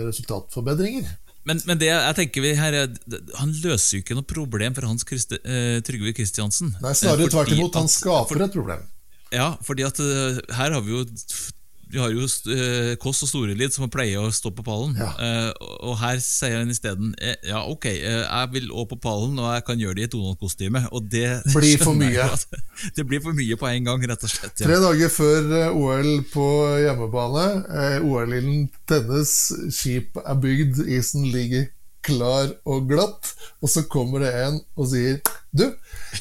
[0.08, 1.08] resultatforbedringer.
[1.48, 2.76] Men, men, det jeg tenker vi her
[3.38, 6.74] han løser jo ikke noe problem for Hans Christi, eh, Trygve Kristiansen.
[6.84, 7.78] Nei, snarere tvert imot.
[7.78, 8.82] Han skaper for, et problem.
[9.32, 11.04] Ja, fordi at uh, her har vi jo
[11.90, 14.96] vi har jo uh, Kåss og Storelid som pleier å stå på pallen.
[14.98, 15.08] Ja.
[15.16, 19.38] Uh, og her sier han isteden eh, ja, ok, uh, jeg vil òg på pallen,
[19.40, 20.84] og jeg kan gjøre det i et Donald-kostyme.
[20.92, 22.28] Og det blir for mye.
[22.96, 24.60] det blir for mye på en gang, rett og slett.
[24.60, 24.68] Ja.
[24.68, 26.50] Tre dager før eh, OL på
[26.84, 27.48] hjemmebane.
[27.80, 29.34] Eh, OL-ilden tennes,
[29.74, 31.70] skip er bygd, isen ligger
[32.04, 35.18] klar og glatt, og så kommer det en og sier
[35.50, 35.64] Du,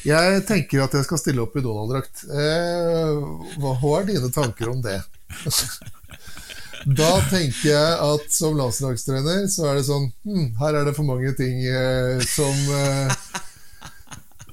[0.04, 2.24] jeg tenker at jeg skal stille opp i Donald-drakt.
[2.28, 4.98] hva er dine tanker om det?
[6.98, 11.08] Da tenker jeg at som landslagstrener så er det sånn hm, Her er det for
[11.08, 13.16] mange ting eh, som eh,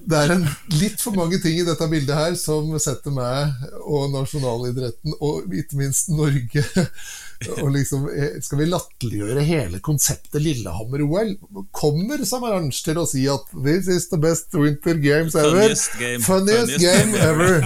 [0.06, 0.48] Det er en,
[0.80, 5.80] litt for mange ting i dette bildet her som setter meg og nasjonalidretten, og ikke
[5.80, 6.66] minst Norge
[7.62, 11.36] og liksom, eh, Skal vi latterliggjøre hele konseptet Lillehammer-OL?
[11.76, 15.52] Kommer Samaranch til å si at 'this is the best winter games ever'?
[15.52, 17.62] Funniest game, Funniest game ever.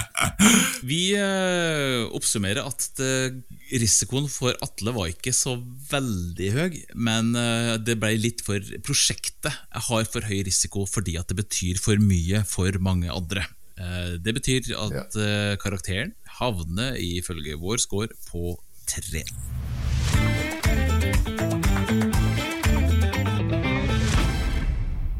[0.90, 3.44] vi uh, oppsummerer at det
[3.78, 5.56] risikoen for Atle var ikke så
[5.90, 9.54] veldig høy, men eh, det ble litt for Prosjektet
[9.88, 13.44] har for høy risiko fordi at det betyr for mye for mange andre.
[13.80, 18.56] Eh, det betyr at eh, karakteren havner ifølge vår score på
[18.98, 19.22] tre.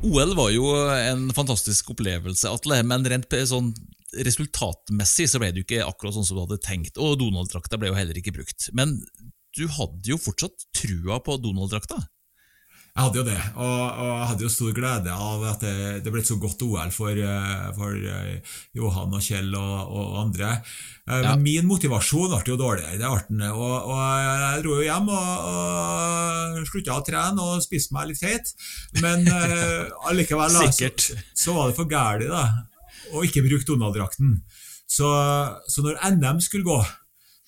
[0.01, 3.75] OL var jo en fantastisk opplevelse, Atle, men rent sånn
[4.27, 7.93] resultatmessig så ble det jo ikke akkurat sånn som du hadde tenkt, og Donald-drakta ble
[7.93, 8.71] jo heller ikke brukt.
[8.75, 8.97] Men
[9.55, 12.01] du hadde jo fortsatt trua på Donald-drakta?
[12.91, 16.11] Jeg hadde jo det, og, og, jeg hadde jo stor glede av at det, det
[16.11, 20.51] ble et så godt OL for, eh, for eh, Johan og Kjell og, og andre.
[21.07, 21.31] Eh, ja.
[21.31, 22.99] Men min motivasjon ble jo dårligere.
[22.99, 27.95] det den, og, og, Jeg dro jo hjem og, og slutta å trene og spiste
[27.95, 28.51] meg litt feit.
[28.99, 29.23] Men
[30.11, 30.91] allikevel da, så,
[31.31, 34.41] så, var det for gærent å ikke bruke Donald-drakten.
[34.91, 35.07] Så,
[35.71, 36.83] så når NM skulle gå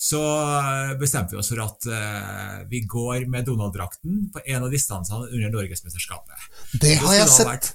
[0.03, 0.21] så
[0.59, 5.29] eh, bestemte vi oss for at uh, vi går med Donald-drakten på en av distansene
[5.29, 6.49] under Norgesmesterskapet.
[6.83, 7.47] Det har jeg sett!
[7.47, 7.69] Vært...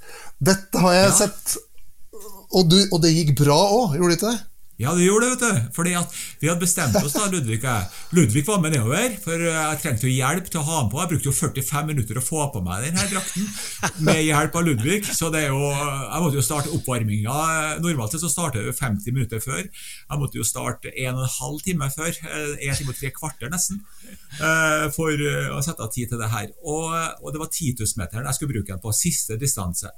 [0.50, 1.14] Dette har jeg ja.
[1.22, 1.56] sett.
[2.52, 4.44] Og, du, og, det gikk bra òg, gjorde det ikke det?
[4.78, 5.70] Ja, det gjorde det, vet du.
[5.74, 5.94] Fordi
[6.38, 7.86] vi hadde bestemt oss, da, Ludvig og jeg.
[8.14, 11.00] Ludvig var med nedover, for jeg trengte jo hjelp til å ha den på.
[11.02, 13.48] Jeg brukte jo 45 minutter å få på meg denne drakten
[14.06, 15.00] med hjelp av Ludvig.
[15.10, 17.40] Så det er jo Jeg måtte jo starte oppvarminga.
[17.82, 19.64] Normalt sett så starter jeg 50 minutter før.
[19.66, 22.14] Jeg måtte jo starte 1 12 time før.
[22.14, 23.82] 1 time og 3 kvarter, nesten.
[24.38, 25.26] Eh, for
[25.58, 26.54] å sette av tid til det her.
[26.62, 28.94] Og, og det var 10 000-meteren jeg skulle bruke den på.
[28.94, 29.90] Siste distanse.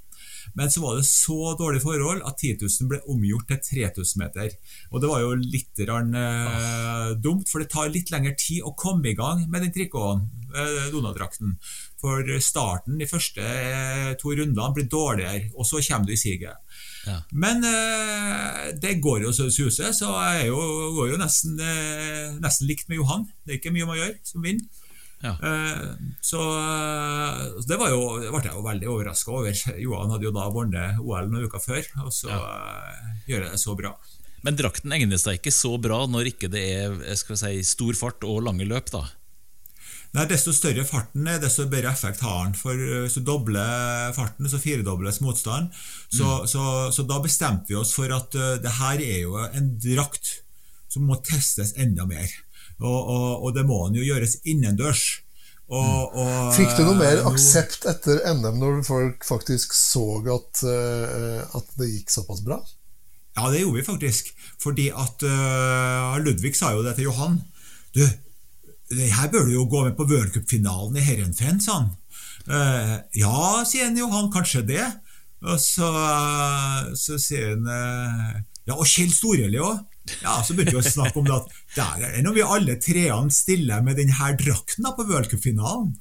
[0.58, 4.56] Men så var det så dårlig forhold at 10 000 ble omgjort til 3000 meter.
[4.92, 8.76] Og det var jo litt rann, eh, dumt, for det tar litt lengre tid å
[8.78, 11.58] komme i gang med den trikoten, eh, Donald-drakten.
[12.00, 16.56] For starten, de første eh, to rundene, blir dårligere, og så kommer du i siget.
[17.08, 17.22] Ja.
[17.32, 20.60] Men eh, det går jo så suser, så jeg jo,
[20.98, 23.28] går jo nesten, eh, nesten likt med Johan.
[23.44, 24.79] Det er ikke mye man gjør som vinner.
[25.20, 25.34] Ja.
[25.44, 25.90] Eh,
[26.22, 26.40] så,
[27.60, 29.64] så det var jo, ble jeg jo veldig overraska over.
[29.86, 32.40] Johan hadde jo da vunnet OL noen uker før, og så ja.
[32.40, 33.94] Eh, gjør jeg det så bra.
[34.48, 38.24] Men drakten egner seg ikke så bra når ikke det er skal si, stor fart
[38.24, 39.04] og lange løp, da?
[40.16, 42.56] Nei, Desto større farten er, desto bedre effekt har den.
[42.58, 45.70] For eh, Hvis du dobler farten, så firedobles motstand.
[46.08, 46.48] Så, mm.
[46.50, 46.64] så,
[46.96, 50.40] så, da bestemte vi oss for at uh, det her er jo en drakt
[50.90, 52.32] som må testes enda mer.
[52.80, 55.04] Og, og, og det må jo gjøres innendørs.
[55.70, 61.44] Og, og, Fikk du noe mer aksept etter NM når folk faktisk så at, uh,
[61.60, 62.58] at det gikk såpass bra?
[63.38, 64.32] Ja, det gjorde vi faktisk.
[64.60, 67.38] Fordi at uh, Ludvig sa jo det til Johan.
[67.94, 68.02] Du,
[68.98, 71.94] her bør du jo gå med på worldcupfinalen i Herrenfen, sa han.
[72.50, 74.88] Uh, ja, sier han Johan, kanskje det.
[75.46, 75.88] Og så,
[77.00, 77.70] så sier han
[78.68, 79.86] Ja, og Kjell Storeli òg.
[80.24, 82.76] Ja, Så begynte vi å snakke om det at der er det når vi alle
[82.82, 85.96] treene stiller med denne drakten da, på v-cupfinalen.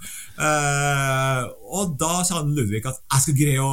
[0.49, 1.45] Eh,
[1.79, 3.73] og da sa Ludvig at jeg skal greie å,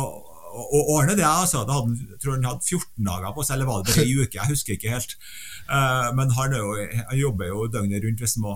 [0.55, 1.25] å, å ordne det.
[1.27, 1.63] Altså.
[1.67, 4.15] Da hadde, jeg tror han hadde 14 dager på seg, eller var det bare ei
[4.23, 4.39] uke?
[4.39, 5.17] Jeg husker ikke helt.
[5.65, 8.55] Eh, men han, jo, han, jobber jo døgnet rundt hvis han må.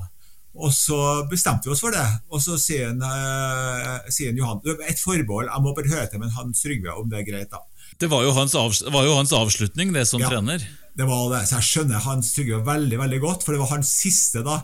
[0.60, 1.00] Og så
[1.30, 2.06] bestemte vi oss for det.
[2.34, 6.24] Og så sier, han, eh, sier han Johan et forbehold, jeg må bare høre til
[6.24, 7.52] men han Trygve om det er greit.
[7.54, 7.64] da.
[8.00, 10.30] Det var jo hans, avs var jo hans avslutning, det som ja.
[10.32, 10.64] trener.
[11.00, 13.92] Det var det, så Jeg skjønner Hans Trygve veldig veldig godt, for det var hans
[14.02, 14.58] siste da,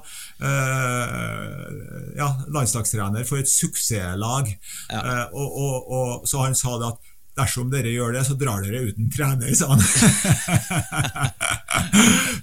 [0.43, 1.61] uh,
[2.17, 4.51] ja, landslagstrener for et suksesslag.
[4.91, 4.99] Ja.
[4.99, 8.61] Uh, og, og, og, så han sa det at dersom dere gjør det, så drar
[8.63, 9.81] dere uten trener, sa han.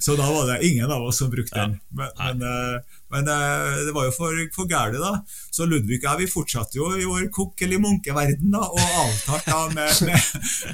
[0.05, 1.79] så da var det ingen av oss som brukte den.
[1.97, 2.77] Men, men, uh,
[3.13, 5.11] men det var jo for, for gærent, da.
[5.53, 7.23] Så Ludvig og jeg vi fortsatte jo i vår
[7.65, 10.19] eller munkeverden da, og avtalte med, med,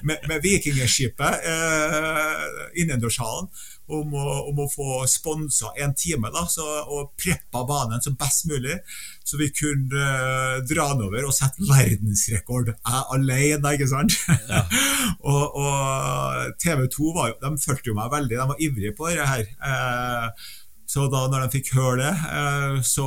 [0.03, 2.35] med, med vikingskipet eh,
[2.81, 3.47] innendørshallen
[3.89, 8.47] om å, om å få sponsa en time da, så, og preppa banen så best
[8.49, 8.77] mulig,
[9.25, 12.73] så vi kunne uh, dra den over og sette verdensrekord.
[12.75, 14.15] Jeg alene, ikke sant?
[14.49, 14.63] Ja.
[15.33, 19.11] og, og, TV 2 var jo, de fulgte jo meg veldig, de var ivrige på
[19.11, 19.45] det her.
[19.61, 20.55] Uh,
[20.89, 23.03] så da når de fikk høre det, eh, så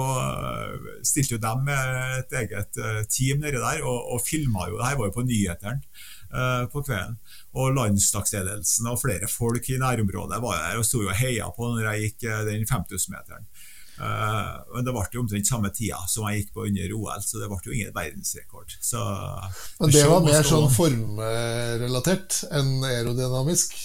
[1.02, 2.78] stilte jo de et eget
[3.10, 5.80] team nedi der og, og filma jo det her, var jo på nyhetene
[6.72, 7.18] på kvelden.
[7.60, 11.90] Og landslagsledelsen og flere folk i nærområdet var der og sto og heia på når
[11.90, 13.44] jeg gikk den 5000-meteren.
[14.00, 17.50] Men det ble jo omtrent samme tida som jeg gikk på under OL, så det
[17.50, 18.76] ble jo ingen verdensrekord.
[18.80, 19.02] Så,
[19.80, 23.76] Men det var mer sånn formrelatert enn aerodynamisk?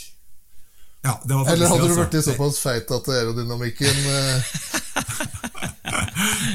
[1.06, 4.04] Ja, Eller hadde du blitt såpass feit at aerodynamikken.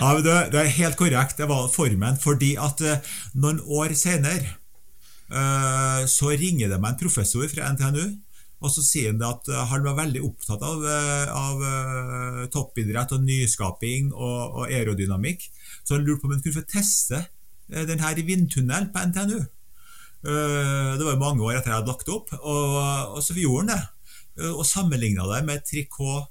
[0.03, 1.39] Ja, det, det, er helt korrekt.
[1.39, 2.17] Det var formen.
[2.21, 2.81] Fordi at
[3.39, 4.51] noen år senere
[6.13, 8.03] så ringer det meg en professor fra NTNU
[8.61, 10.83] Og så sier han at han var veldig opptatt av,
[11.33, 11.63] av
[12.53, 15.47] toppidrett og nyskaping og, og, aerodynamikk.
[15.83, 17.23] Så han lurte på om han kunne få teste
[17.73, 19.41] den her i vindtunnel på NTNU.
[20.23, 22.77] Det var mange år etter jeg hadde lagt opp, og,
[23.17, 24.53] og så gjorde han det.
[24.53, 26.31] Og sammenligna det med trikot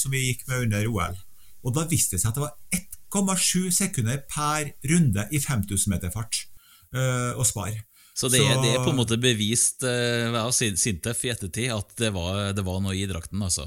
[0.00, 1.16] som vi gikk med under OL.
[1.64, 6.12] Og da viste det seg at det var 1,7 sekunder per runde i 5000 meter
[6.12, 6.44] fart
[6.92, 7.86] å spare.
[8.14, 11.96] Så det, så det, er på en måte bevist uh, av Sintef i ettertid at
[11.98, 13.66] det var, det var, noe i drakten, altså.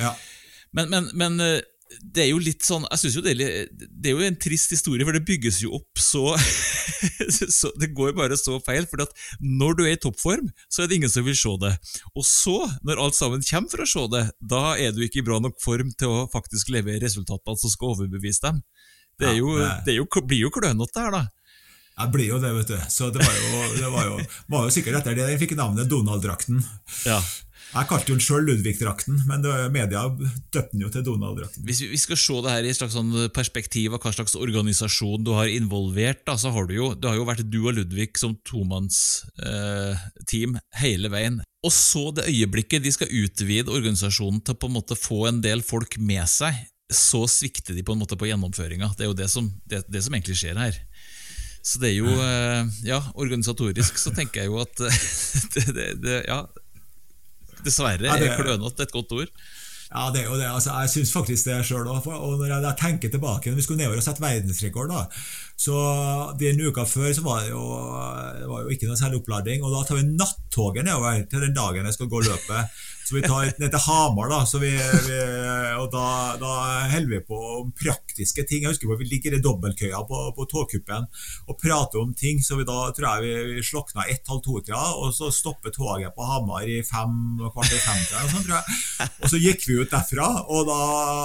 [0.00, 0.10] Ja.
[0.74, 1.60] Men, men, men uh,
[2.00, 4.72] det er jo litt sånn Jeg synes jo det er, det er jo en trist
[4.74, 6.24] historie, for det bygges jo opp så,
[7.58, 8.88] så Det går bare så feil.
[8.90, 9.04] For
[9.40, 11.74] når du er i toppform, så er det ingen som vil se det.
[12.14, 14.24] Og så, når alt sammen kommer for å se det,
[14.54, 17.94] da er du ikke i bra nok form til å faktisk levere resultatene som skal
[17.94, 18.60] overbevise dem.
[19.20, 19.54] Det, jo,
[19.86, 21.26] det jo, blir jo klønete her, da.
[21.94, 22.78] Jeg blir jo det, vet du.
[22.90, 24.18] Så det var jo, det var jo,
[24.50, 26.62] var jo sikkert etter det den fikk navnet Donald-drakten.
[27.06, 27.20] Ja.
[27.74, 29.42] Jeg kalte den sjøl Ludvig-drakten, men
[29.74, 31.64] media døpte den jo til Donald-drakten.
[31.66, 35.24] Hvis vi skal se det her i et slags sånn perspektiv av hva slags organisasjon
[35.26, 38.12] du har involvert, da, så har du jo, det har jo vært du og Ludvig
[38.20, 41.40] som tomannsteam eh, hele veien.
[41.66, 45.42] Og så det øyeblikket de skal utvide organisasjonen til å på en måte få en
[45.42, 46.54] del folk med seg,
[46.94, 48.92] så svikter de på en måte på gjennomføringa.
[48.94, 50.78] Det er jo det som, det, det som egentlig skjer her.
[51.64, 54.84] Så det er jo eh, Ja, organisatorisk så tenker jeg jo at
[55.56, 56.44] det, det, det Ja,
[57.64, 59.30] dessverre er klønete et godt ord.
[59.94, 60.48] Ja, det er jo det.
[60.50, 62.06] Altså, jeg syns faktisk det sjøl òg.
[62.10, 65.04] Og når jeg tenker tilbake når vi skulle nedover og sette verdensrekord, da,
[65.64, 65.76] så
[66.40, 67.62] den uka før så var det jo,
[68.40, 69.62] det var jo ikke noe særlig opplading.
[69.62, 72.80] Og da tar vi nattoget nedover til den dagen jeg skal gå løpet.
[73.04, 74.70] Så vi tar ned til Hamar, da, vi,
[75.06, 75.18] vi,
[75.80, 76.06] og da,
[76.40, 76.52] da
[76.92, 78.64] holder vi på om praktiske ting.
[78.64, 81.08] Jeg husker på Vi ligger i dobbeltkøya på, på togkuppen
[81.50, 82.40] og prater om ting.
[82.44, 86.64] Så vi da tror jeg vi, slokna ett-halv to-tida, og så stopper toget på Hamar
[86.64, 88.00] i fem kvart i fem.
[88.24, 89.10] Og, sånn, tror jeg.
[89.20, 90.78] og så gikk vi ut derfra, og da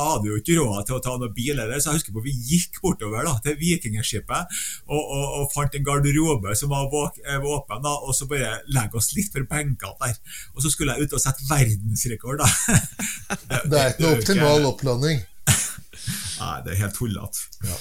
[0.09, 2.25] hadde vi jo ikke råd til å ta noen bil heller, så jeg husker på
[2.25, 4.59] vi gikk bortover da, til Vikingskipet
[4.89, 9.13] og, og, og, fant en garderobe som var åpen, da, og så bare legge oss
[9.17, 10.19] litt for benkene der.
[10.55, 12.49] Og så skulle jeg ut og sette verden verdensrekord, da.
[13.45, 15.23] det, det er ikke noe optimal opplanding.
[16.41, 17.39] Nei, det er helt tullete.
[17.67, 17.77] Ja.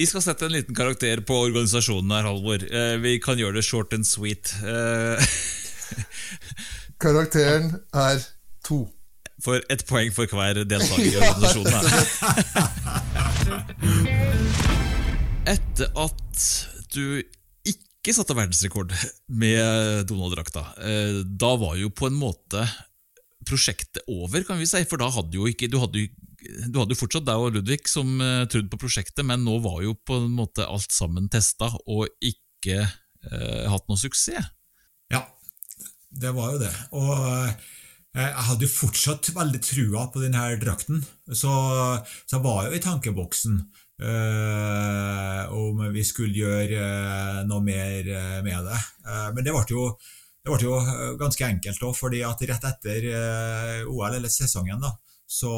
[0.00, 2.64] Vi skal sette en liten karakter på organisasjonen her, Halvor.
[2.64, 4.54] Eh, vi kan gjøre det short and sweet.
[4.64, 5.20] Eh,
[7.02, 8.18] Karakteren er
[8.66, 8.88] to.
[9.42, 11.72] For ett poeng for hver deltaker i organisasjonen.
[11.72, 11.82] her.
[15.52, 16.46] Etter at
[16.94, 17.22] du
[18.02, 18.90] ikke satte verdensrekord
[19.30, 20.64] med Donald-drakta.
[20.82, 22.64] Eh, da var jo på en måte
[23.46, 24.82] prosjektet over, kan vi si.
[24.90, 26.08] For da hadde jo ikke Du hadde,
[26.66, 29.82] du hadde jo fortsatt deg og Ludvig som uh, trodde på prosjektet, men nå var
[29.86, 34.50] jo på en måte alt sammen testa og ikke uh, hatt noe suksess.
[35.12, 35.22] Ja,
[36.10, 36.72] det var jo det.
[36.98, 37.70] Og uh,
[38.18, 41.00] jeg hadde jo fortsatt veldig trua på denne drakten,
[41.30, 41.52] så,
[42.26, 43.62] så jeg var jo i tankeboksen.
[44.02, 48.80] Uh, om vi skulle gjøre uh, noe mer uh, med det.
[49.34, 49.84] men det ble jo,
[50.42, 50.80] det ble jo
[51.20, 53.06] ganske enkelt òg, fordi at rett etter
[53.86, 54.90] OL, eller sesongen, da,
[55.26, 55.52] så,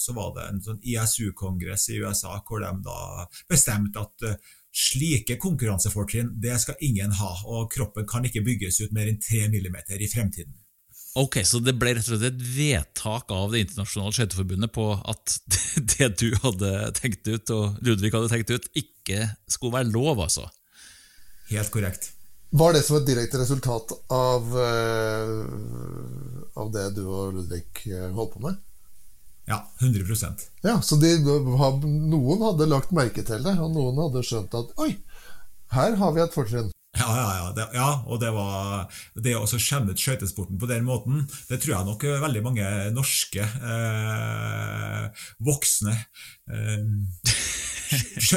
[0.00, 4.26] så var det en sånn ISU-kongress i USA hvor de da bestemte at
[4.74, 9.46] slike konkurransefortrinn det skal ingen ha, og kroppen kan ikke bygges ut mer enn 3
[9.54, 10.56] mm i fremtiden.
[11.14, 15.36] Ok, Så det ble rett og slett et vedtak av Det internasjonale skøyteforbundet på at
[15.94, 20.48] det du hadde tenkt ut, og Ludvig hadde tenkt ut, ikke skulle være lov, altså?
[21.52, 22.10] Helt korrekt.
[22.54, 25.42] Var det som et direkte resultat av, uh,
[26.58, 28.60] av det du og Ludvig eh, holdt på med?
[29.50, 34.54] Ja, 100% Ja, Så de, noen hadde lagt merke til det, og noen hadde skjønt
[34.56, 34.94] at oi,
[35.74, 36.70] her har vi et fortrinn.
[36.94, 38.86] Ja, ja, ja, det, ja, og det var
[39.18, 43.42] det å skjemme ut skøytesporten på den måten, det tror jeg nok veldig mange norske
[43.42, 45.96] eh, voksne
[46.54, 46.84] eh,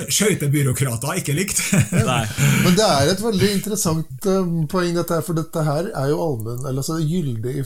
[0.07, 1.81] skøytebyråkrater ikke likte.
[2.65, 6.19] Men det er et veldig interessant uh, poeng, dette her, for dette her er jo
[6.23, 7.63] allmenn, eller altså gyldig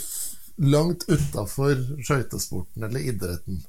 [0.72, 1.76] langt utafor
[2.06, 3.64] skøytesporten eller idretten.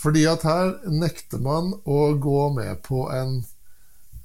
[0.00, 3.40] Fordi at her nekter man å gå med på en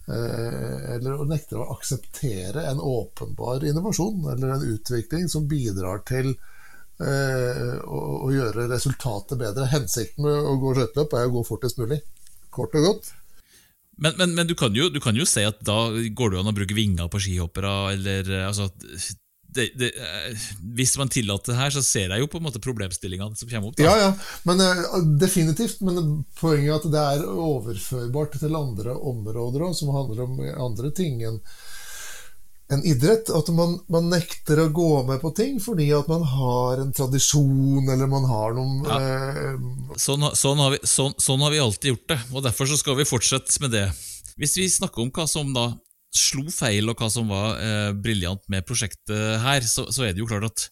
[0.05, 6.29] Eh, eller nekter å akseptere en åpenbar innovasjon eller en utvikling som bidrar til
[7.01, 9.65] eh, å, å, gjøre resultatet bedre.
[9.71, 12.03] Hensikten med å gå skøyteløp er å gå fortest mulig.
[12.53, 13.11] Kort og godt.
[13.97, 16.77] Men, men, men du, kan jo, jo, si at da går det an å bruke
[16.77, 18.69] vinger på skihoppere, eller altså
[19.55, 20.47] det, det, eh,
[20.77, 23.71] hvis man tillater det her, så ser jeg jo på en måte problemstillingene som kommer
[23.71, 23.79] opp.
[23.79, 23.87] Da.
[23.87, 24.11] Ja, ja,
[24.47, 25.81] men uh, Definitivt.
[25.85, 30.39] Men poenget er at det er overførbart til andre områder òg, som handler om
[30.69, 31.41] andre ting enn
[32.67, 33.29] en idrett.
[33.29, 37.85] At man, man, nekter å gå med på ting fordi at man har en tradisjon,
[37.85, 38.99] eller man har noen ja.
[38.99, 42.79] eh, sånn, sånn, har vi, sånn, sånn, har vi, alltid gjort det, og derfor så
[42.81, 43.87] skal vi fortsette med det.
[44.39, 45.69] Hvis vi snakker om hva som da
[46.15, 50.23] slo feil, og hva som var eh, briljant med prosjektet her, så, så, er det
[50.23, 50.67] jo klart at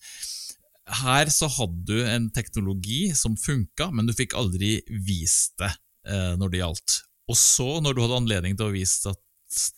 [1.03, 4.77] her så hadde du en teknologi som funka, men du fikk aldri
[5.07, 5.71] vist det
[6.09, 6.97] eh, når det gjaldt.
[7.31, 9.21] Og så, når du hadde anledning til å vise at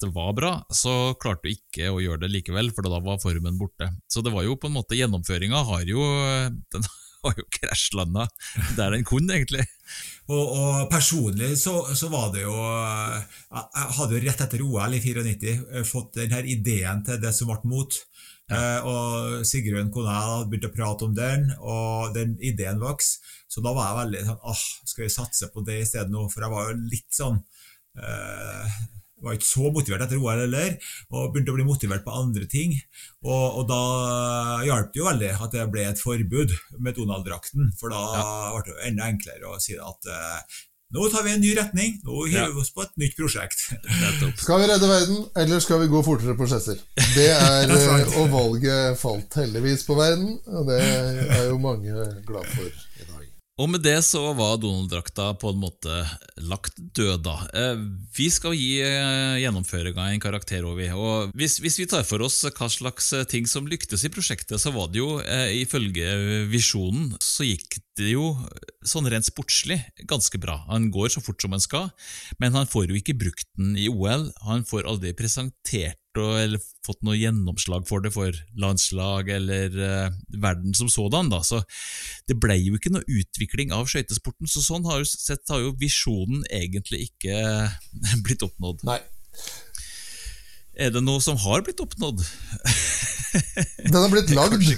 [0.01, 3.57] det var bra, så klarte du ikke å gjøre det likevel, for da var formen
[3.59, 3.89] borte.
[4.11, 6.05] Så det var jo på en måte Gjennomføringa har jo
[6.71, 6.87] den
[7.25, 8.27] har jo krasjlanda
[8.77, 9.65] der den kunne, egentlig.
[10.25, 15.01] Og, og personlig så, så, var det jo Jeg hadde jo rett etter OL i
[15.03, 17.99] 94 fått fått denne ideen til det som ble mot.
[18.49, 18.57] Ja.
[18.57, 23.25] Eh, og Sigrun kona hadde begynt å prate om den, og den ideen vokste.
[23.49, 26.25] Så da var jeg veldig sånn åh, skal vi satse på det i stedet nå?
[26.33, 27.39] For jeg var jo litt sånn
[28.01, 28.79] eh,
[29.25, 30.75] var ikke så motivert etter OL heller,
[31.11, 32.77] og begynte å bli motivert på andre ting.
[33.25, 33.81] Og, og da
[34.67, 38.29] hjalp det jo veldig at det ble et forbud med Donald-drakten, for da ja.
[38.55, 40.63] ble det enda enklere å si at uh,
[40.95, 43.63] nå tar vi en ny retning, nå hiver vi oss på et nytt prosjekt.
[44.39, 46.79] skal vi redde verden, eller skal vi gå fortere på prosesser?
[47.15, 52.51] Det er, eh, Og valget falt heldigvis på verden, og det er jo mange glad
[52.53, 52.84] for.
[53.55, 56.01] Og med det så var Donald-drakta på en måte
[56.43, 57.35] lagt død, da.
[57.55, 57.83] Eh,
[58.17, 60.91] vi skal gi eh, gjennomføringa en karakter, over.
[60.99, 64.59] Og hvis, hvis, vi tar for oss hva slags eh, ting som lyktes i prosjektet,
[64.59, 65.21] så var det jo
[65.55, 66.17] ifølge
[66.51, 68.31] visjonen så gikk det jo
[68.85, 69.77] sånn rent sportslig
[70.09, 70.57] ganske bra.
[70.69, 71.89] Han går så fort som han skal,
[72.41, 74.27] men han får jo ikke brukt den i OL.
[74.45, 80.13] Han får aldri presentert og, eller fått noe gjennomslag for det for landslag eller uh,
[80.41, 81.31] verden som sådan.
[81.33, 81.41] Da.
[81.43, 81.61] Så
[82.29, 84.49] det ble jo ikke noe utvikling av skøytesporten.
[84.51, 87.39] Så sånn har jo, sett har jo visjonen egentlig ikke
[88.27, 88.85] blitt oppnådd.
[88.87, 89.01] Nei.
[90.75, 92.23] Er det noe som har blitt oppnådd?
[93.91, 94.71] Den har blitt lagd.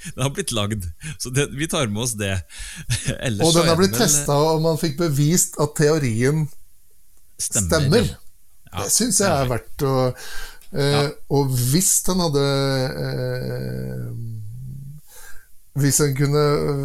[0.14, 0.86] Den har blitt lagd,
[1.18, 2.36] så det, vi tar med oss det.
[3.26, 6.46] Ellers og den har blitt testa, og man fikk bevist at teorien
[7.40, 7.66] stemmer.
[7.66, 8.14] stemmer.
[8.70, 9.94] Ja, det syns jeg er verdt å
[10.70, 10.78] ja.
[10.78, 12.42] Eh, og hvis den hadde
[13.02, 14.04] eh,
[15.82, 16.44] hvis, kunne,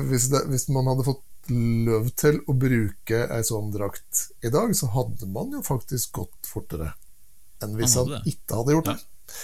[0.09, 4.73] hvis, det, hvis, man hadde fått løv til å bruke ei sånn drakt i dag,
[4.73, 6.95] så hadde man jo faktisk gått fortere
[7.61, 8.97] enn hvis han, han ikke hadde gjort det.
[8.97, 9.35] Ja.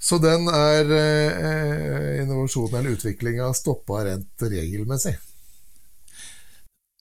[0.00, 5.12] Så den er eh, innovasjonen eller utviklinga stoppa rent regelmessig.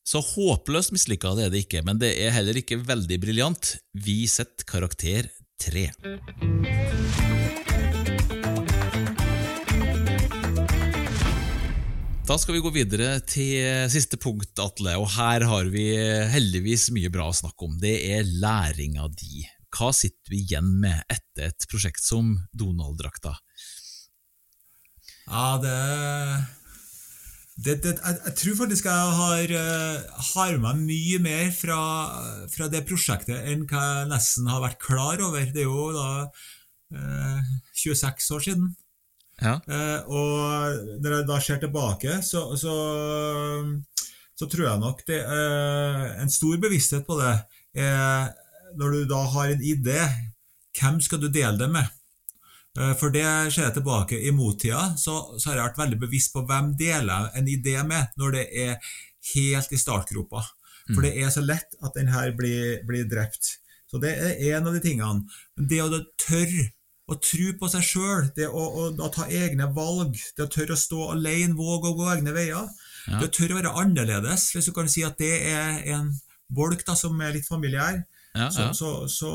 [0.03, 3.77] Så håpløst mislykka det er det ikke, men det er heller ikke veldig briljant.
[3.93, 5.29] Vi setter karakter
[5.63, 5.85] 3.
[12.29, 14.97] Da skal vi gå videre til siste punkt, Atle.
[15.01, 15.87] Og her har vi
[16.33, 17.79] heldigvis mye bra å snakke om.
[17.81, 19.47] Det er læringa di.
[19.75, 23.35] Hva sitter vi igjen med etter et prosjekt som Donald-drakta?
[25.29, 25.75] Ja, det
[27.59, 31.79] det, det, jeg, jeg, tror faktisk jeg har, uh, har meg mye mer fra,
[32.47, 35.43] fra, det prosjektet enn hva jeg nesten har vært klar over.
[35.51, 36.07] Det er jo da
[36.95, 37.49] eh,
[37.81, 38.69] 26 år siden.
[39.39, 39.57] Ja.
[39.67, 42.75] Eh, og når jeg da ser tilbake, så, så,
[44.39, 47.35] så tror jeg nok det er en stor bevissthet på det.
[48.77, 50.01] Når du da har en idé,
[50.79, 51.87] hvem skal du dele det med?
[52.77, 56.33] Eh, for det ser jeg tilbake i mottida, så, så, har jeg vært veldig bevisst
[56.35, 58.91] på hvem deler en idé med når det er
[59.33, 60.43] helt i startgropa.
[60.89, 61.05] For mm.
[61.05, 63.57] det er så lett at den her blir, blir drept.
[63.89, 65.25] Så det er en av de tingene.
[65.57, 65.89] Men det å
[66.21, 66.69] tørre
[67.09, 70.75] å tro på seg sjøl, det å, å, å, ta egne valg, det å tørre
[70.75, 72.69] å stå alene, våge å gå egne veier,
[73.07, 73.17] ja.
[73.17, 76.11] det å tørre å være annerledes, hvis du kan si at det er en
[76.53, 78.03] bolk da, som er litt familiær,
[78.37, 79.31] ja, så, så, så,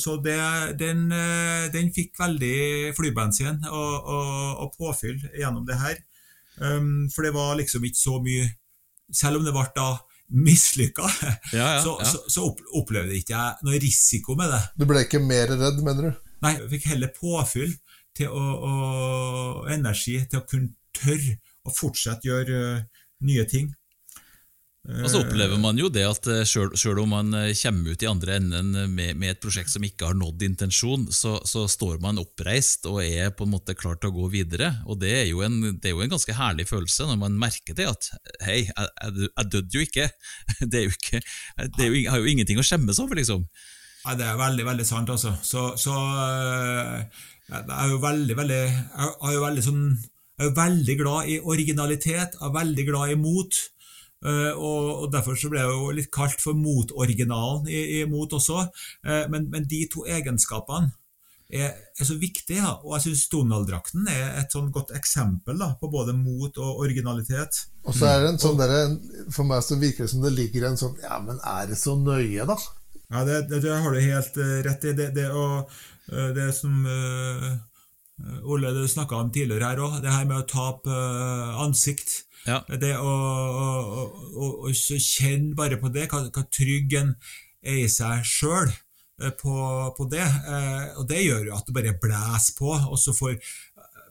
[0.00, 0.38] så det,
[0.80, 4.30] den, eh, den, fikk veldig flybensin og, og,
[4.64, 5.98] og, påfyll gjennom det her.
[6.58, 8.48] Um, for det var liksom ikke så mye
[9.14, 9.92] Selv om det ble da
[10.34, 11.06] mislykka,
[11.56, 12.42] ja, ja, så,
[12.76, 14.58] opplevde ikke jeg noe risiko med det.
[14.76, 16.26] Du ble ikke mer redd, mener du?
[16.44, 17.72] Nei, jeg fikk heller påfyll
[18.18, 23.72] til å, og energi til å kunne tørre å fortsette gjøre uh, nye ting.
[24.88, 28.08] Og så opplever man jo det at sjøl selv om man eh, kommer ut i
[28.08, 32.20] andre enden med, med et prosjekt som ikke har nådd intensjon, så, så, står man
[32.22, 34.70] oppreist og er på en måte klar til å gå videre.
[34.88, 37.90] Og det er jo en, er jo en ganske herlig følelse når man merker det,
[37.90, 38.08] at
[38.46, 40.08] hei, jeg, jeg, døde jo ikke.
[40.72, 41.20] Det, jo ikke,
[41.76, 43.44] det jo, har jo ingenting å skjemmes over, liksom.
[44.04, 45.34] Ja, det er veldig, veldig sant, altså.
[45.44, 49.82] Så, så eh, jeg er jo veldig, veldig Jeg er jo veldig sånn
[50.38, 53.56] jeg er veldig glad i originalitet, jeg er veldig glad i mot.
[54.18, 58.64] Uh, og, Derfor så ble det jo litt kalt for motoriginalen i, i Mot også.
[59.06, 60.90] Uh, men, men, de to egenskapene
[61.48, 62.74] er, er så viktige, Ja.
[62.82, 67.62] Og jeg syns Donald-drakten er et sånn godt eksempel da, på både mot og originalitet.
[67.86, 68.74] Og så er det en sånn der,
[69.32, 71.94] For meg så virker det som det ligger en sånn Ja, men er det så
[71.96, 72.58] nøye, da?
[73.08, 74.98] Ja, det, det, det har du helt uh, rett i.
[74.98, 75.70] Det, det, og,
[76.08, 76.86] det som
[78.48, 80.94] Ole du snakka om tidligere her òg, det her med å tape
[81.62, 82.22] ansikt.
[82.48, 82.62] Ja.
[82.80, 87.14] Det å, å, å, å, kjenne bare på det, hva, hva trygg en
[87.60, 89.56] er i seg sjøl eh, på,
[89.96, 90.24] på, det.
[90.24, 93.36] Eh, og det gjør jo at det bare blæser på, og så får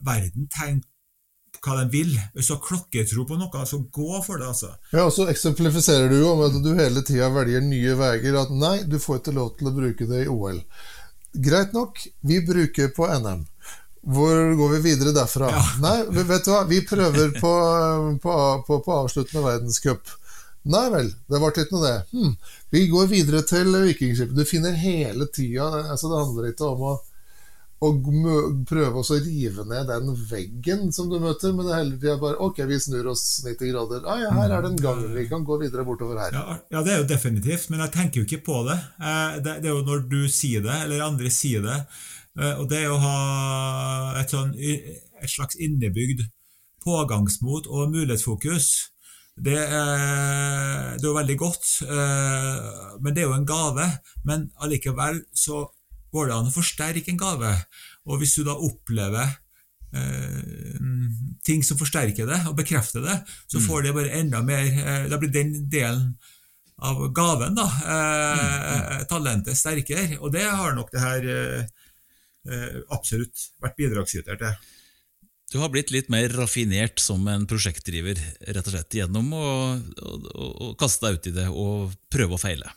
[0.06, 0.86] verden tenke
[1.64, 2.12] hva den vil.
[2.36, 4.70] Hvis du har klokketro på noe, så gå for det, altså.
[4.92, 8.38] Ja, og så eksemplifiserer du jo med at du hele tida velger nye veier.
[8.44, 10.62] At nei, du får ikke lov til å bruke det i OL.
[11.48, 13.42] Greit nok, vi bruker på NM.
[14.08, 15.50] Hvor går vi videre derfra?
[15.52, 15.64] Ja.
[15.84, 17.52] Nei, vet du hva, vi prøver på,
[18.22, 20.14] på, på, på avsluttende verdenscup.
[20.68, 21.98] Nei vel, det ble ikke noe det.
[22.12, 22.32] Hm.
[22.72, 24.34] Vi går videre til Vikingskipet.
[24.36, 26.96] Du finner hele tida altså Det handler ikke om å,
[27.84, 27.92] å
[28.68, 32.40] prøve å rive ned den veggen som du møter, men det er hele tida bare
[32.48, 34.04] Ok, vi snur oss 90 grader.
[34.08, 35.06] Ah, ja, her er det en gang.
[35.14, 36.36] Vi kan gå videre bortover her.
[36.36, 38.80] Ja, ja, det er jo definitivt, men jeg tenker jo ikke på det.
[39.00, 39.60] Eh, det.
[39.62, 43.00] Det er jo når du sier det, eller andre sier det Eh, og det å
[43.02, 43.16] ha
[44.20, 46.22] et, sånn, et slags innebygd
[46.84, 48.68] pågangsmot og mulighetsfokus,
[49.38, 51.66] det er, det er jo veldig godt.
[51.86, 53.86] Eh, men det er jo en gave.
[54.26, 55.62] Men allikevel så
[56.14, 57.52] går det an å forsterke en gave.
[58.08, 59.36] Og hvis du da opplever
[59.94, 60.80] eh,
[61.46, 63.68] ting som forsterker det og bekrefter det, så mm.
[63.68, 66.16] får det bare enda mer Da blir den delen
[66.78, 69.06] av gaven, da, mm, mm.
[69.10, 70.20] talentet, sterkere.
[70.22, 71.64] Og det har nok det her Eh,
[72.94, 74.68] absolutt vært bidragsyter til.
[75.48, 78.18] Du har blitt litt mer raffinert som en prosjektdriver,
[78.52, 79.46] rett og slett, gjennom å,
[79.80, 82.68] å, å kaste deg ut i det og prøve å feile.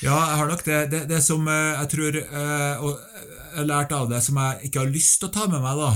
[0.00, 0.78] Ja, jeg har nok det.
[0.88, 4.70] Det, det som eh, jeg tror eh, og jeg har lært av det, som jeg
[4.70, 5.92] ikke har lyst til å ta med meg, da,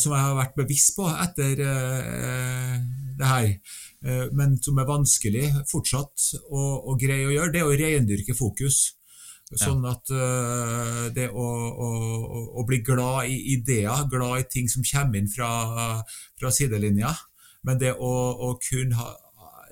[0.00, 3.48] som jeg har vært bevisst på etter det her,
[4.32, 8.78] men som er vanskelig fortsatt å, å greie å gjøre, det er å reindyrke fokus.
[9.60, 11.88] Sånn at uh, det å, å,
[12.56, 15.50] å, bli glad i ideer, glad i ting som kommer inn fra,
[16.40, 17.12] fra sidelinja,
[17.66, 18.14] men det å,
[18.48, 19.10] å kunne ha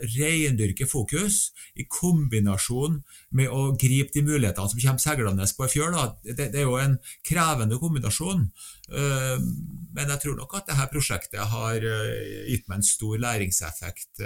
[0.01, 2.95] reindyrke fokus i kombinasjon
[3.37, 6.79] med å gripe de mulighetene som kommer seilende på ei fjøl, det, det, er jo
[6.81, 8.47] en krevende kombinasjon.
[8.93, 9.37] Uh,
[9.97, 12.15] men jeg tror nok at dette prosjektet har uh,
[12.49, 14.25] gitt meg en stor læringseffekt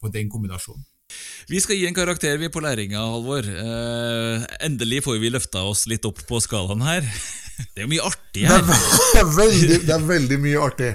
[0.00, 0.84] på den kombinasjonen.
[1.50, 3.46] Vi skal gi en karakter vi på læringa, Halvor.
[3.46, 7.06] Eh, endelig får vi løfta oss litt opp på skalaen her.
[7.60, 8.62] Det er jo mye artig her.
[8.64, 10.94] Det er veldig, det er veldig mye artig.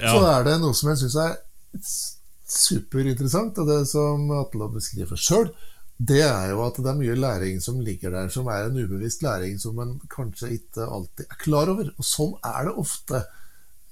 [0.00, 0.14] Ja.
[0.14, 1.34] Så er det noe som jeg syns er
[2.48, 5.50] superinteressant, og det som Atle beskriver sjøl,
[5.98, 9.24] det er jo at det er mye læring som ligger der, som er en ubevisst
[9.26, 11.90] læring som en kanskje ikke alltid er klar over.
[11.98, 13.22] Og sånn er det ofte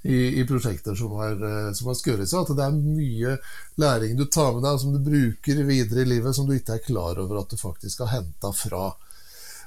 [0.07, 2.45] i, i prosjekter som har, eh, som har skåret seg.
[2.45, 3.37] At det er mye
[3.81, 6.87] læring du tar med deg, som du bruker videre i livet, som du ikke er
[6.87, 8.93] klar over at du faktisk har henta fra,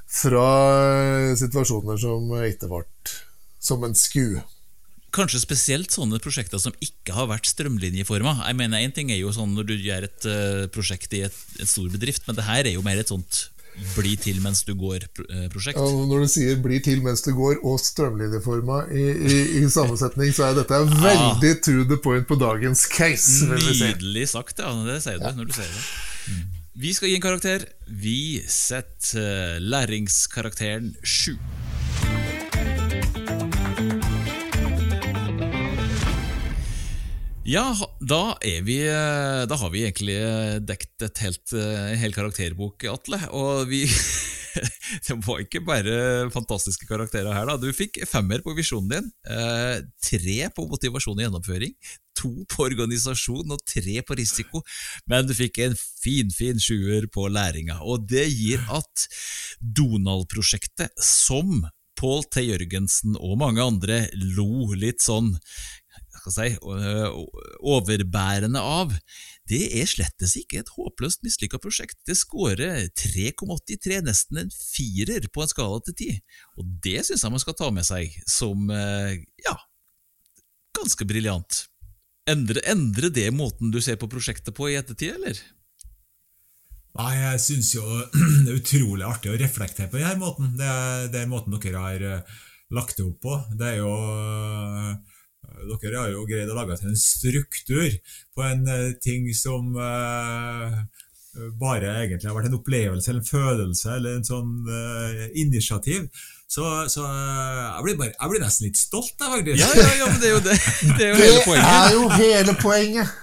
[0.07, 0.47] fra
[0.85, 2.85] eh, situasjoner som ikke ble
[3.59, 4.39] som en sku.
[5.15, 8.43] Kanskje spesielt sånne prosjekter som ikke har vært strømlinjeforma.
[8.45, 11.39] Jeg mener, Én ting er jo sånn når du gjør et uh, prosjekt i et,
[11.59, 13.47] en stor bedrift, men det her er jo mer et sånt
[13.95, 15.77] bli til mens du går-prosjekt.
[15.77, 19.63] Eh, ja, når du sier 'bli til mens du går' og strømlinjeforma i, i, i
[19.69, 21.59] sammensetning, så er dette veldig ja.
[21.63, 23.47] to the point på dagens case.
[23.47, 24.73] Nydelig sagt, ja.
[24.85, 25.35] Det sier du ja.
[25.37, 25.83] når du sier det.
[26.79, 27.65] Vi skal gi en karakter.
[27.87, 31.35] Vi setter uh, læringskarakteren sju.
[37.49, 40.19] Ja, da, vi, eh, da har vi egentlig
[40.69, 43.17] dekket dekt et helt, eh, en hel karakterbok, Atle.
[43.33, 43.87] Og vi
[45.07, 47.47] Det var ikke bare fantastiske karakterer her.
[47.49, 47.55] da.
[47.57, 51.73] Du fikk femmer på visjonen din, eh, tre på motivasjon og gjennomføring,
[52.17, 54.61] to på organisasjon og tre på risiko,
[55.09, 57.79] men du fikk en finfin fin sjuer på læringa.
[57.81, 59.09] Og det gir at
[59.61, 61.63] Donald-prosjektet, som
[61.99, 62.45] Pål T.
[62.45, 65.33] Jørgensen og mange andre lo litt sånn
[66.33, 66.47] si,
[67.59, 68.93] overbærende av,
[69.49, 71.97] det er slettes ikke et håpløst mislykka prosjekt.
[72.05, 76.11] Det scorer 3,83, nesten en firer på en skala til ti.
[76.59, 79.55] Og det syns jeg man skal ta med seg som ja,
[80.77, 81.63] ganske briljant.
[82.29, 85.39] Endre, endre det måten du ser på prosjektet på i ettertid, eller?
[86.99, 87.85] Nei, jeg syns jo
[88.45, 90.53] det er utrolig artig å reflektere på denne måten.
[90.59, 92.07] Det er den måten dere har
[92.75, 93.39] lagt det opp på.
[93.57, 93.93] Det er jo
[95.67, 97.89] dere har jo greid å lage til en struktur
[98.35, 100.69] på en uh, ting som uh,
[101.59, 106.01] bare egentlig har vært en opplevelse eller en følelse eller en sånn uh, initiativ
[106.49, 109.61] Så, så eh, jeg, blir bare, jeg blir nesten litt stolt, jeg, faktisk.
[109.61, 110.57] Ja, ja, ja, men det er jo det.
[110.97, 111.69] Det er jo hele poenget.
[111.77, 113.05] er jo hele poenget!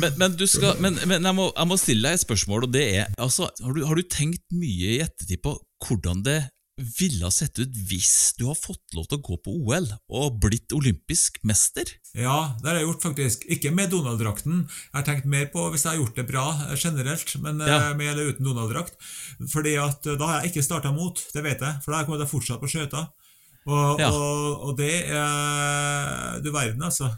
[0.00, 2.72] Men, men, du skal, men, men jeg, må, jeg må stille deg et spørsmål, og
[2.72, 5.52] det er altså, har, du, har du tenkt mye i ettertid på
[5.84, 6.48] hvordan det
[6.98, 10.38] ville ha sett ut hvis du har fått lov til å gå på OL og
[10.42, 11.84] blitt olympisk mester?
[12.16, 13.44] Ja, det har jeg gjort, faktisk.
[13.54, 14.64] Ikke med Donald-drakten.
[14.66, 17.70] Jeg har tenkt mer på hvis jeg har gjort det bra eh, generelt, men eh,
[17.70, 17.94] Ja.
[17.94, 18.96] med eller uten Donald-drakt.
[19.52, 22.02] Fordi at eh, da har jeg ikke starta mot, det vet jeg, for da har
[22.04, 23.10] jeg kommet til å fortsette på skøyter.
[23.70, 24.08] Og, Ja.
[24.10, 27.10] og, og det er Du verden, altså.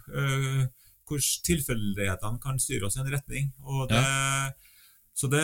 [1.07, 3.53] Hvordan tilfeldighetene kan styre oss i en retning.
[3.65, 4.03] Og det,
[5.15, 5.43] Så det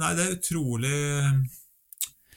[0.00, 0.98] Nei, det er utrolig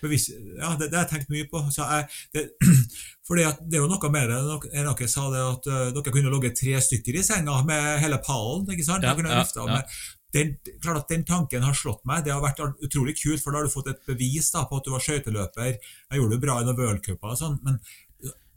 [0.04, 1.64] bevisst Ja, det, det har jeg tenkt mye på.
[1.74, 2.46] Så jeg, det,
[3.28, 4.48] fordi det er jo noe mer enn
[4.92, 8.66] dere sa det at uh, dere kunne ligget tre stykker i senga med hele pallen.
[8.70, 9.06] ikke sant?
[9.06, 9.68] Ja, ja, ja.
[9.70, 10.00] med
[10.34, 12.24] den, klart at den tanken har slått meg.
[12.26, 14.86] Det har vært utrolig kult, for da har du fått et bevis da, på at
[14.86, 15.72] du var skøyteløper.
[15.80, 17.80] Jeg gjorde det bra i noen worldcuper og sånn, men,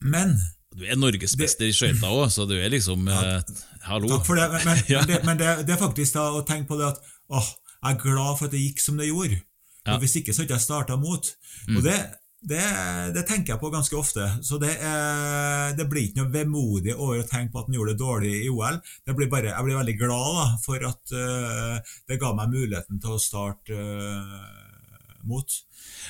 [0.05, 0.36] men
[0.72, 3.40] Du er norgesmester i skøyter òg, så du er liksom eh,
[3.88, 4.11] Hallo.
[4.12, 5.01] Takk for det, men, Ja.
[5.01, 7.01] men, det, men det, det er faktisk da å tenke på det at
[7.32, 7.49] åh,
[7.82, 9.40] jeg er glad for at det gikk som det gjorde.
[9.87, 9.95] Ja.
[9.97, 11.30] Og Hvis ikke, så hadde jeg starta mot.
[11.68, 11.76] Mm.
[11.78, 11.97] Og det,
[12.43, 12.61] det,
[13.14, 14.28] det tenker jeg på ganske ofte.
[14.47, 17.95] Så det, er, det blir ikke noe vemodig over å tenke på at han gjorde
[17.97, 18.78] det dårlig i OL.
[19.07, 23.03] Det blir bare, jeg blir veldig glad da, for at eh, det ga meg muligheten
[23.03, 25.51] til å starte eh, mot.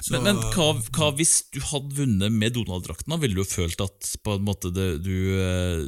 [0.01, 3.16] Så- Men, men hva, hva hvis du hadde vunnet med Donald-drakten?
[3.20, 5.85] Ville du følt at på en måte det, du, eh,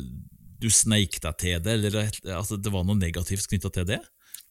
[0.60, 4.00] du sneik deg til det, eller at altså, det var noe negativt knytta til det?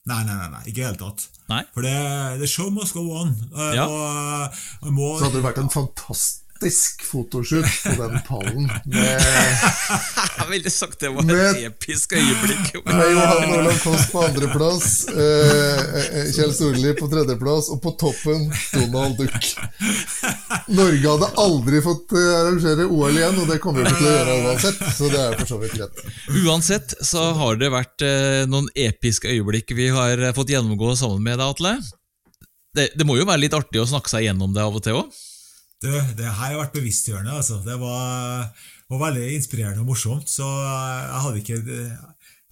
[0.05, 1.27] Nei, nei, nei, nei, ikke i det hele tatt.
[1.47, 1.61] Nei?
[1.71, 1.93] For det,
[2.41, 3.29] the show must go on.
[3.55, 3.85] Uh, Ja.
[3.87, 6.42] Og, og må, Så hadde det vært en fantastisk
[7.03, 9.24] fotoshoot på den pallen med,
[10.43, 12.74] Jeg ville sagt det var et episk øyeblikk.
[12.86, 18.45] med Johan Olav Koss på andreplass, eh, eh, Kjell Storli på tredjeplass, og på toppen
[18.74, 19.49] Donald Duck.
[20.74, 24.38] Norge hadde aldri fått eh, arrangere OL igjen, og det kommer vi til å gjøre
[24.47, 26.05] uansett, så det er for så vidt greit.
[26.43, 31.24] Uansett så har det vært eh, noen episke øyeblikk vi har eh, fått gjennomgå sammen
[31.26, 31.78] med deg, Atle.
[32.74, 35.03] Det, det må jo være litt artig å snakke seg gjennom det av og til
[35.03, 35.24] òg?
[35.84, 37.36] Du, det her har vært bevisstgjørende.
[37.41, 37.59] Altså.
[37.65, 38.47] Det var,
[38.93, 40.29] var veldig inspirerende og morsomt.
[40.31, 41.59] Så jeg hadde ikke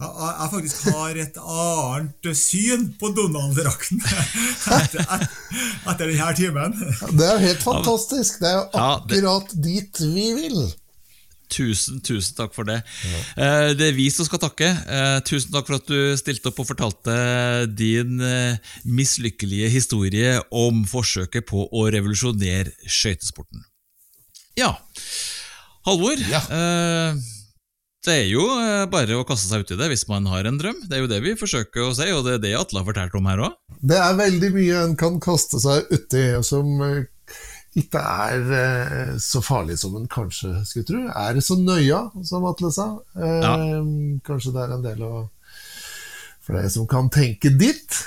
[0.01, 0.09] jeg,
[0.41, 4.01] jeg faktisk har et annet syn på Donald-drakten
[4.79, 6.73] etter, etter, denne timen.
[7.13, 8.39] Det er jo helt fantastisk.
[8.41, 10.57] Det er jo akkurat dit vi vil.
[11.51, 12.77] Tusen, tusen takk for det.
[13.35, 13.73] Ja.
[13.75, 14.69] Det er vi som skal takke.
[14.71, 17.15] Eh, Tusen takk for at du stilte opp og fortalte
[17.75, 18.55] din eh,
[18.87, 23.65] mislykkelige historie om forsøket på å revolusjonere skøytesporten.
[24.59, 24.73] Ja,
[25.87, 26.19] Halvor.
[26.29, 26.41] Ja.
[26.53, 27.21] eh,
[28.05, 30.79] Det er jo eh, bare å kaste seg uti det hvis man har en drøm.
[30.89, 33.17] Det er jo det vi forsøker å si, og det er det Atle har fortalt
[33.19, 33.57] om her òg.
[33.81, 37.03] Det er veldig mye en kan kaste seg uti, som eh,
[37.79, 41.03] ikke er eh, så farlig som en kanskje skulle tro.
[41.07, 42.87] Er det så nøya, som Atle sa?
[43.15, 43.45] Eh,
[44.27, 45.29] Kanskje det er en del av
[46.43, 48.01] flere som kan tenke dit.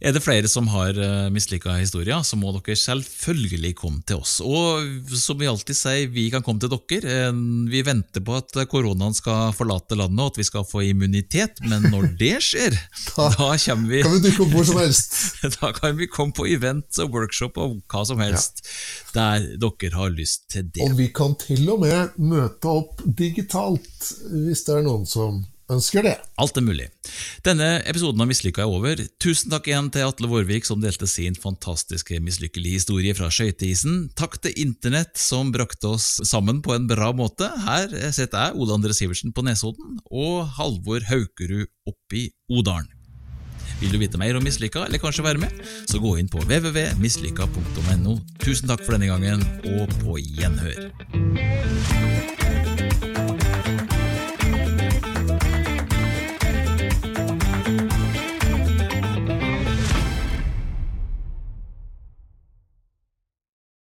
[0.00, 0.96] Er det flere som har
[1.32, 4.38] mislika historier, så må dere selvfølgelig komme til oss.
[4.44, 7.28] Og som vi alltid sier, vi kan komme til dere.
[7.28, 7.40] Eh,
[7.72, 11.60] Vi venter på at koronaen skal forlate landet, og at vi skal få immunitet.
[11.64, 12.76] Men når det skjer,
[13.16, 15.16] Da da kommer vi Kan vi dukke opp hvor som helst.
[15.60, 18.62] Da kan vi komme på event og workshop og hva som helst
[19.16, 20.82] der dere har lyst til det.
[20.84, 26.06] Og vi kan til og med møte opp digitalt, hvis det er noen som ønsker
[26.06, 26.14] det.
[26.40, 26.88] Alt er mulig.
[27.46, 29.02] Denne episoden av Mislykka er over.
[29.22, 34.10] Tusen takk igjen til Atle Vårvik som delte sin fantastiske mislykkelige historie fra skøyteisen.
[34.18, 37.50] Takk til Internett som brakte oss sammen på en bra måte.
[37.66, 42.92] Her sitter jeg, Ole André Sivertsen på Nesodden, og Halvor Haukerud oppi Odalen.
[43.80, 45.52] Vil du vite mer om Mislykka, eller kanskje være med,
[45.90, 48.16] så gå inn på www.mislykka.no.
[48.40, 49.44] Tusen takk for denne gangen,
[49.76, 52.05] og på gjenhør.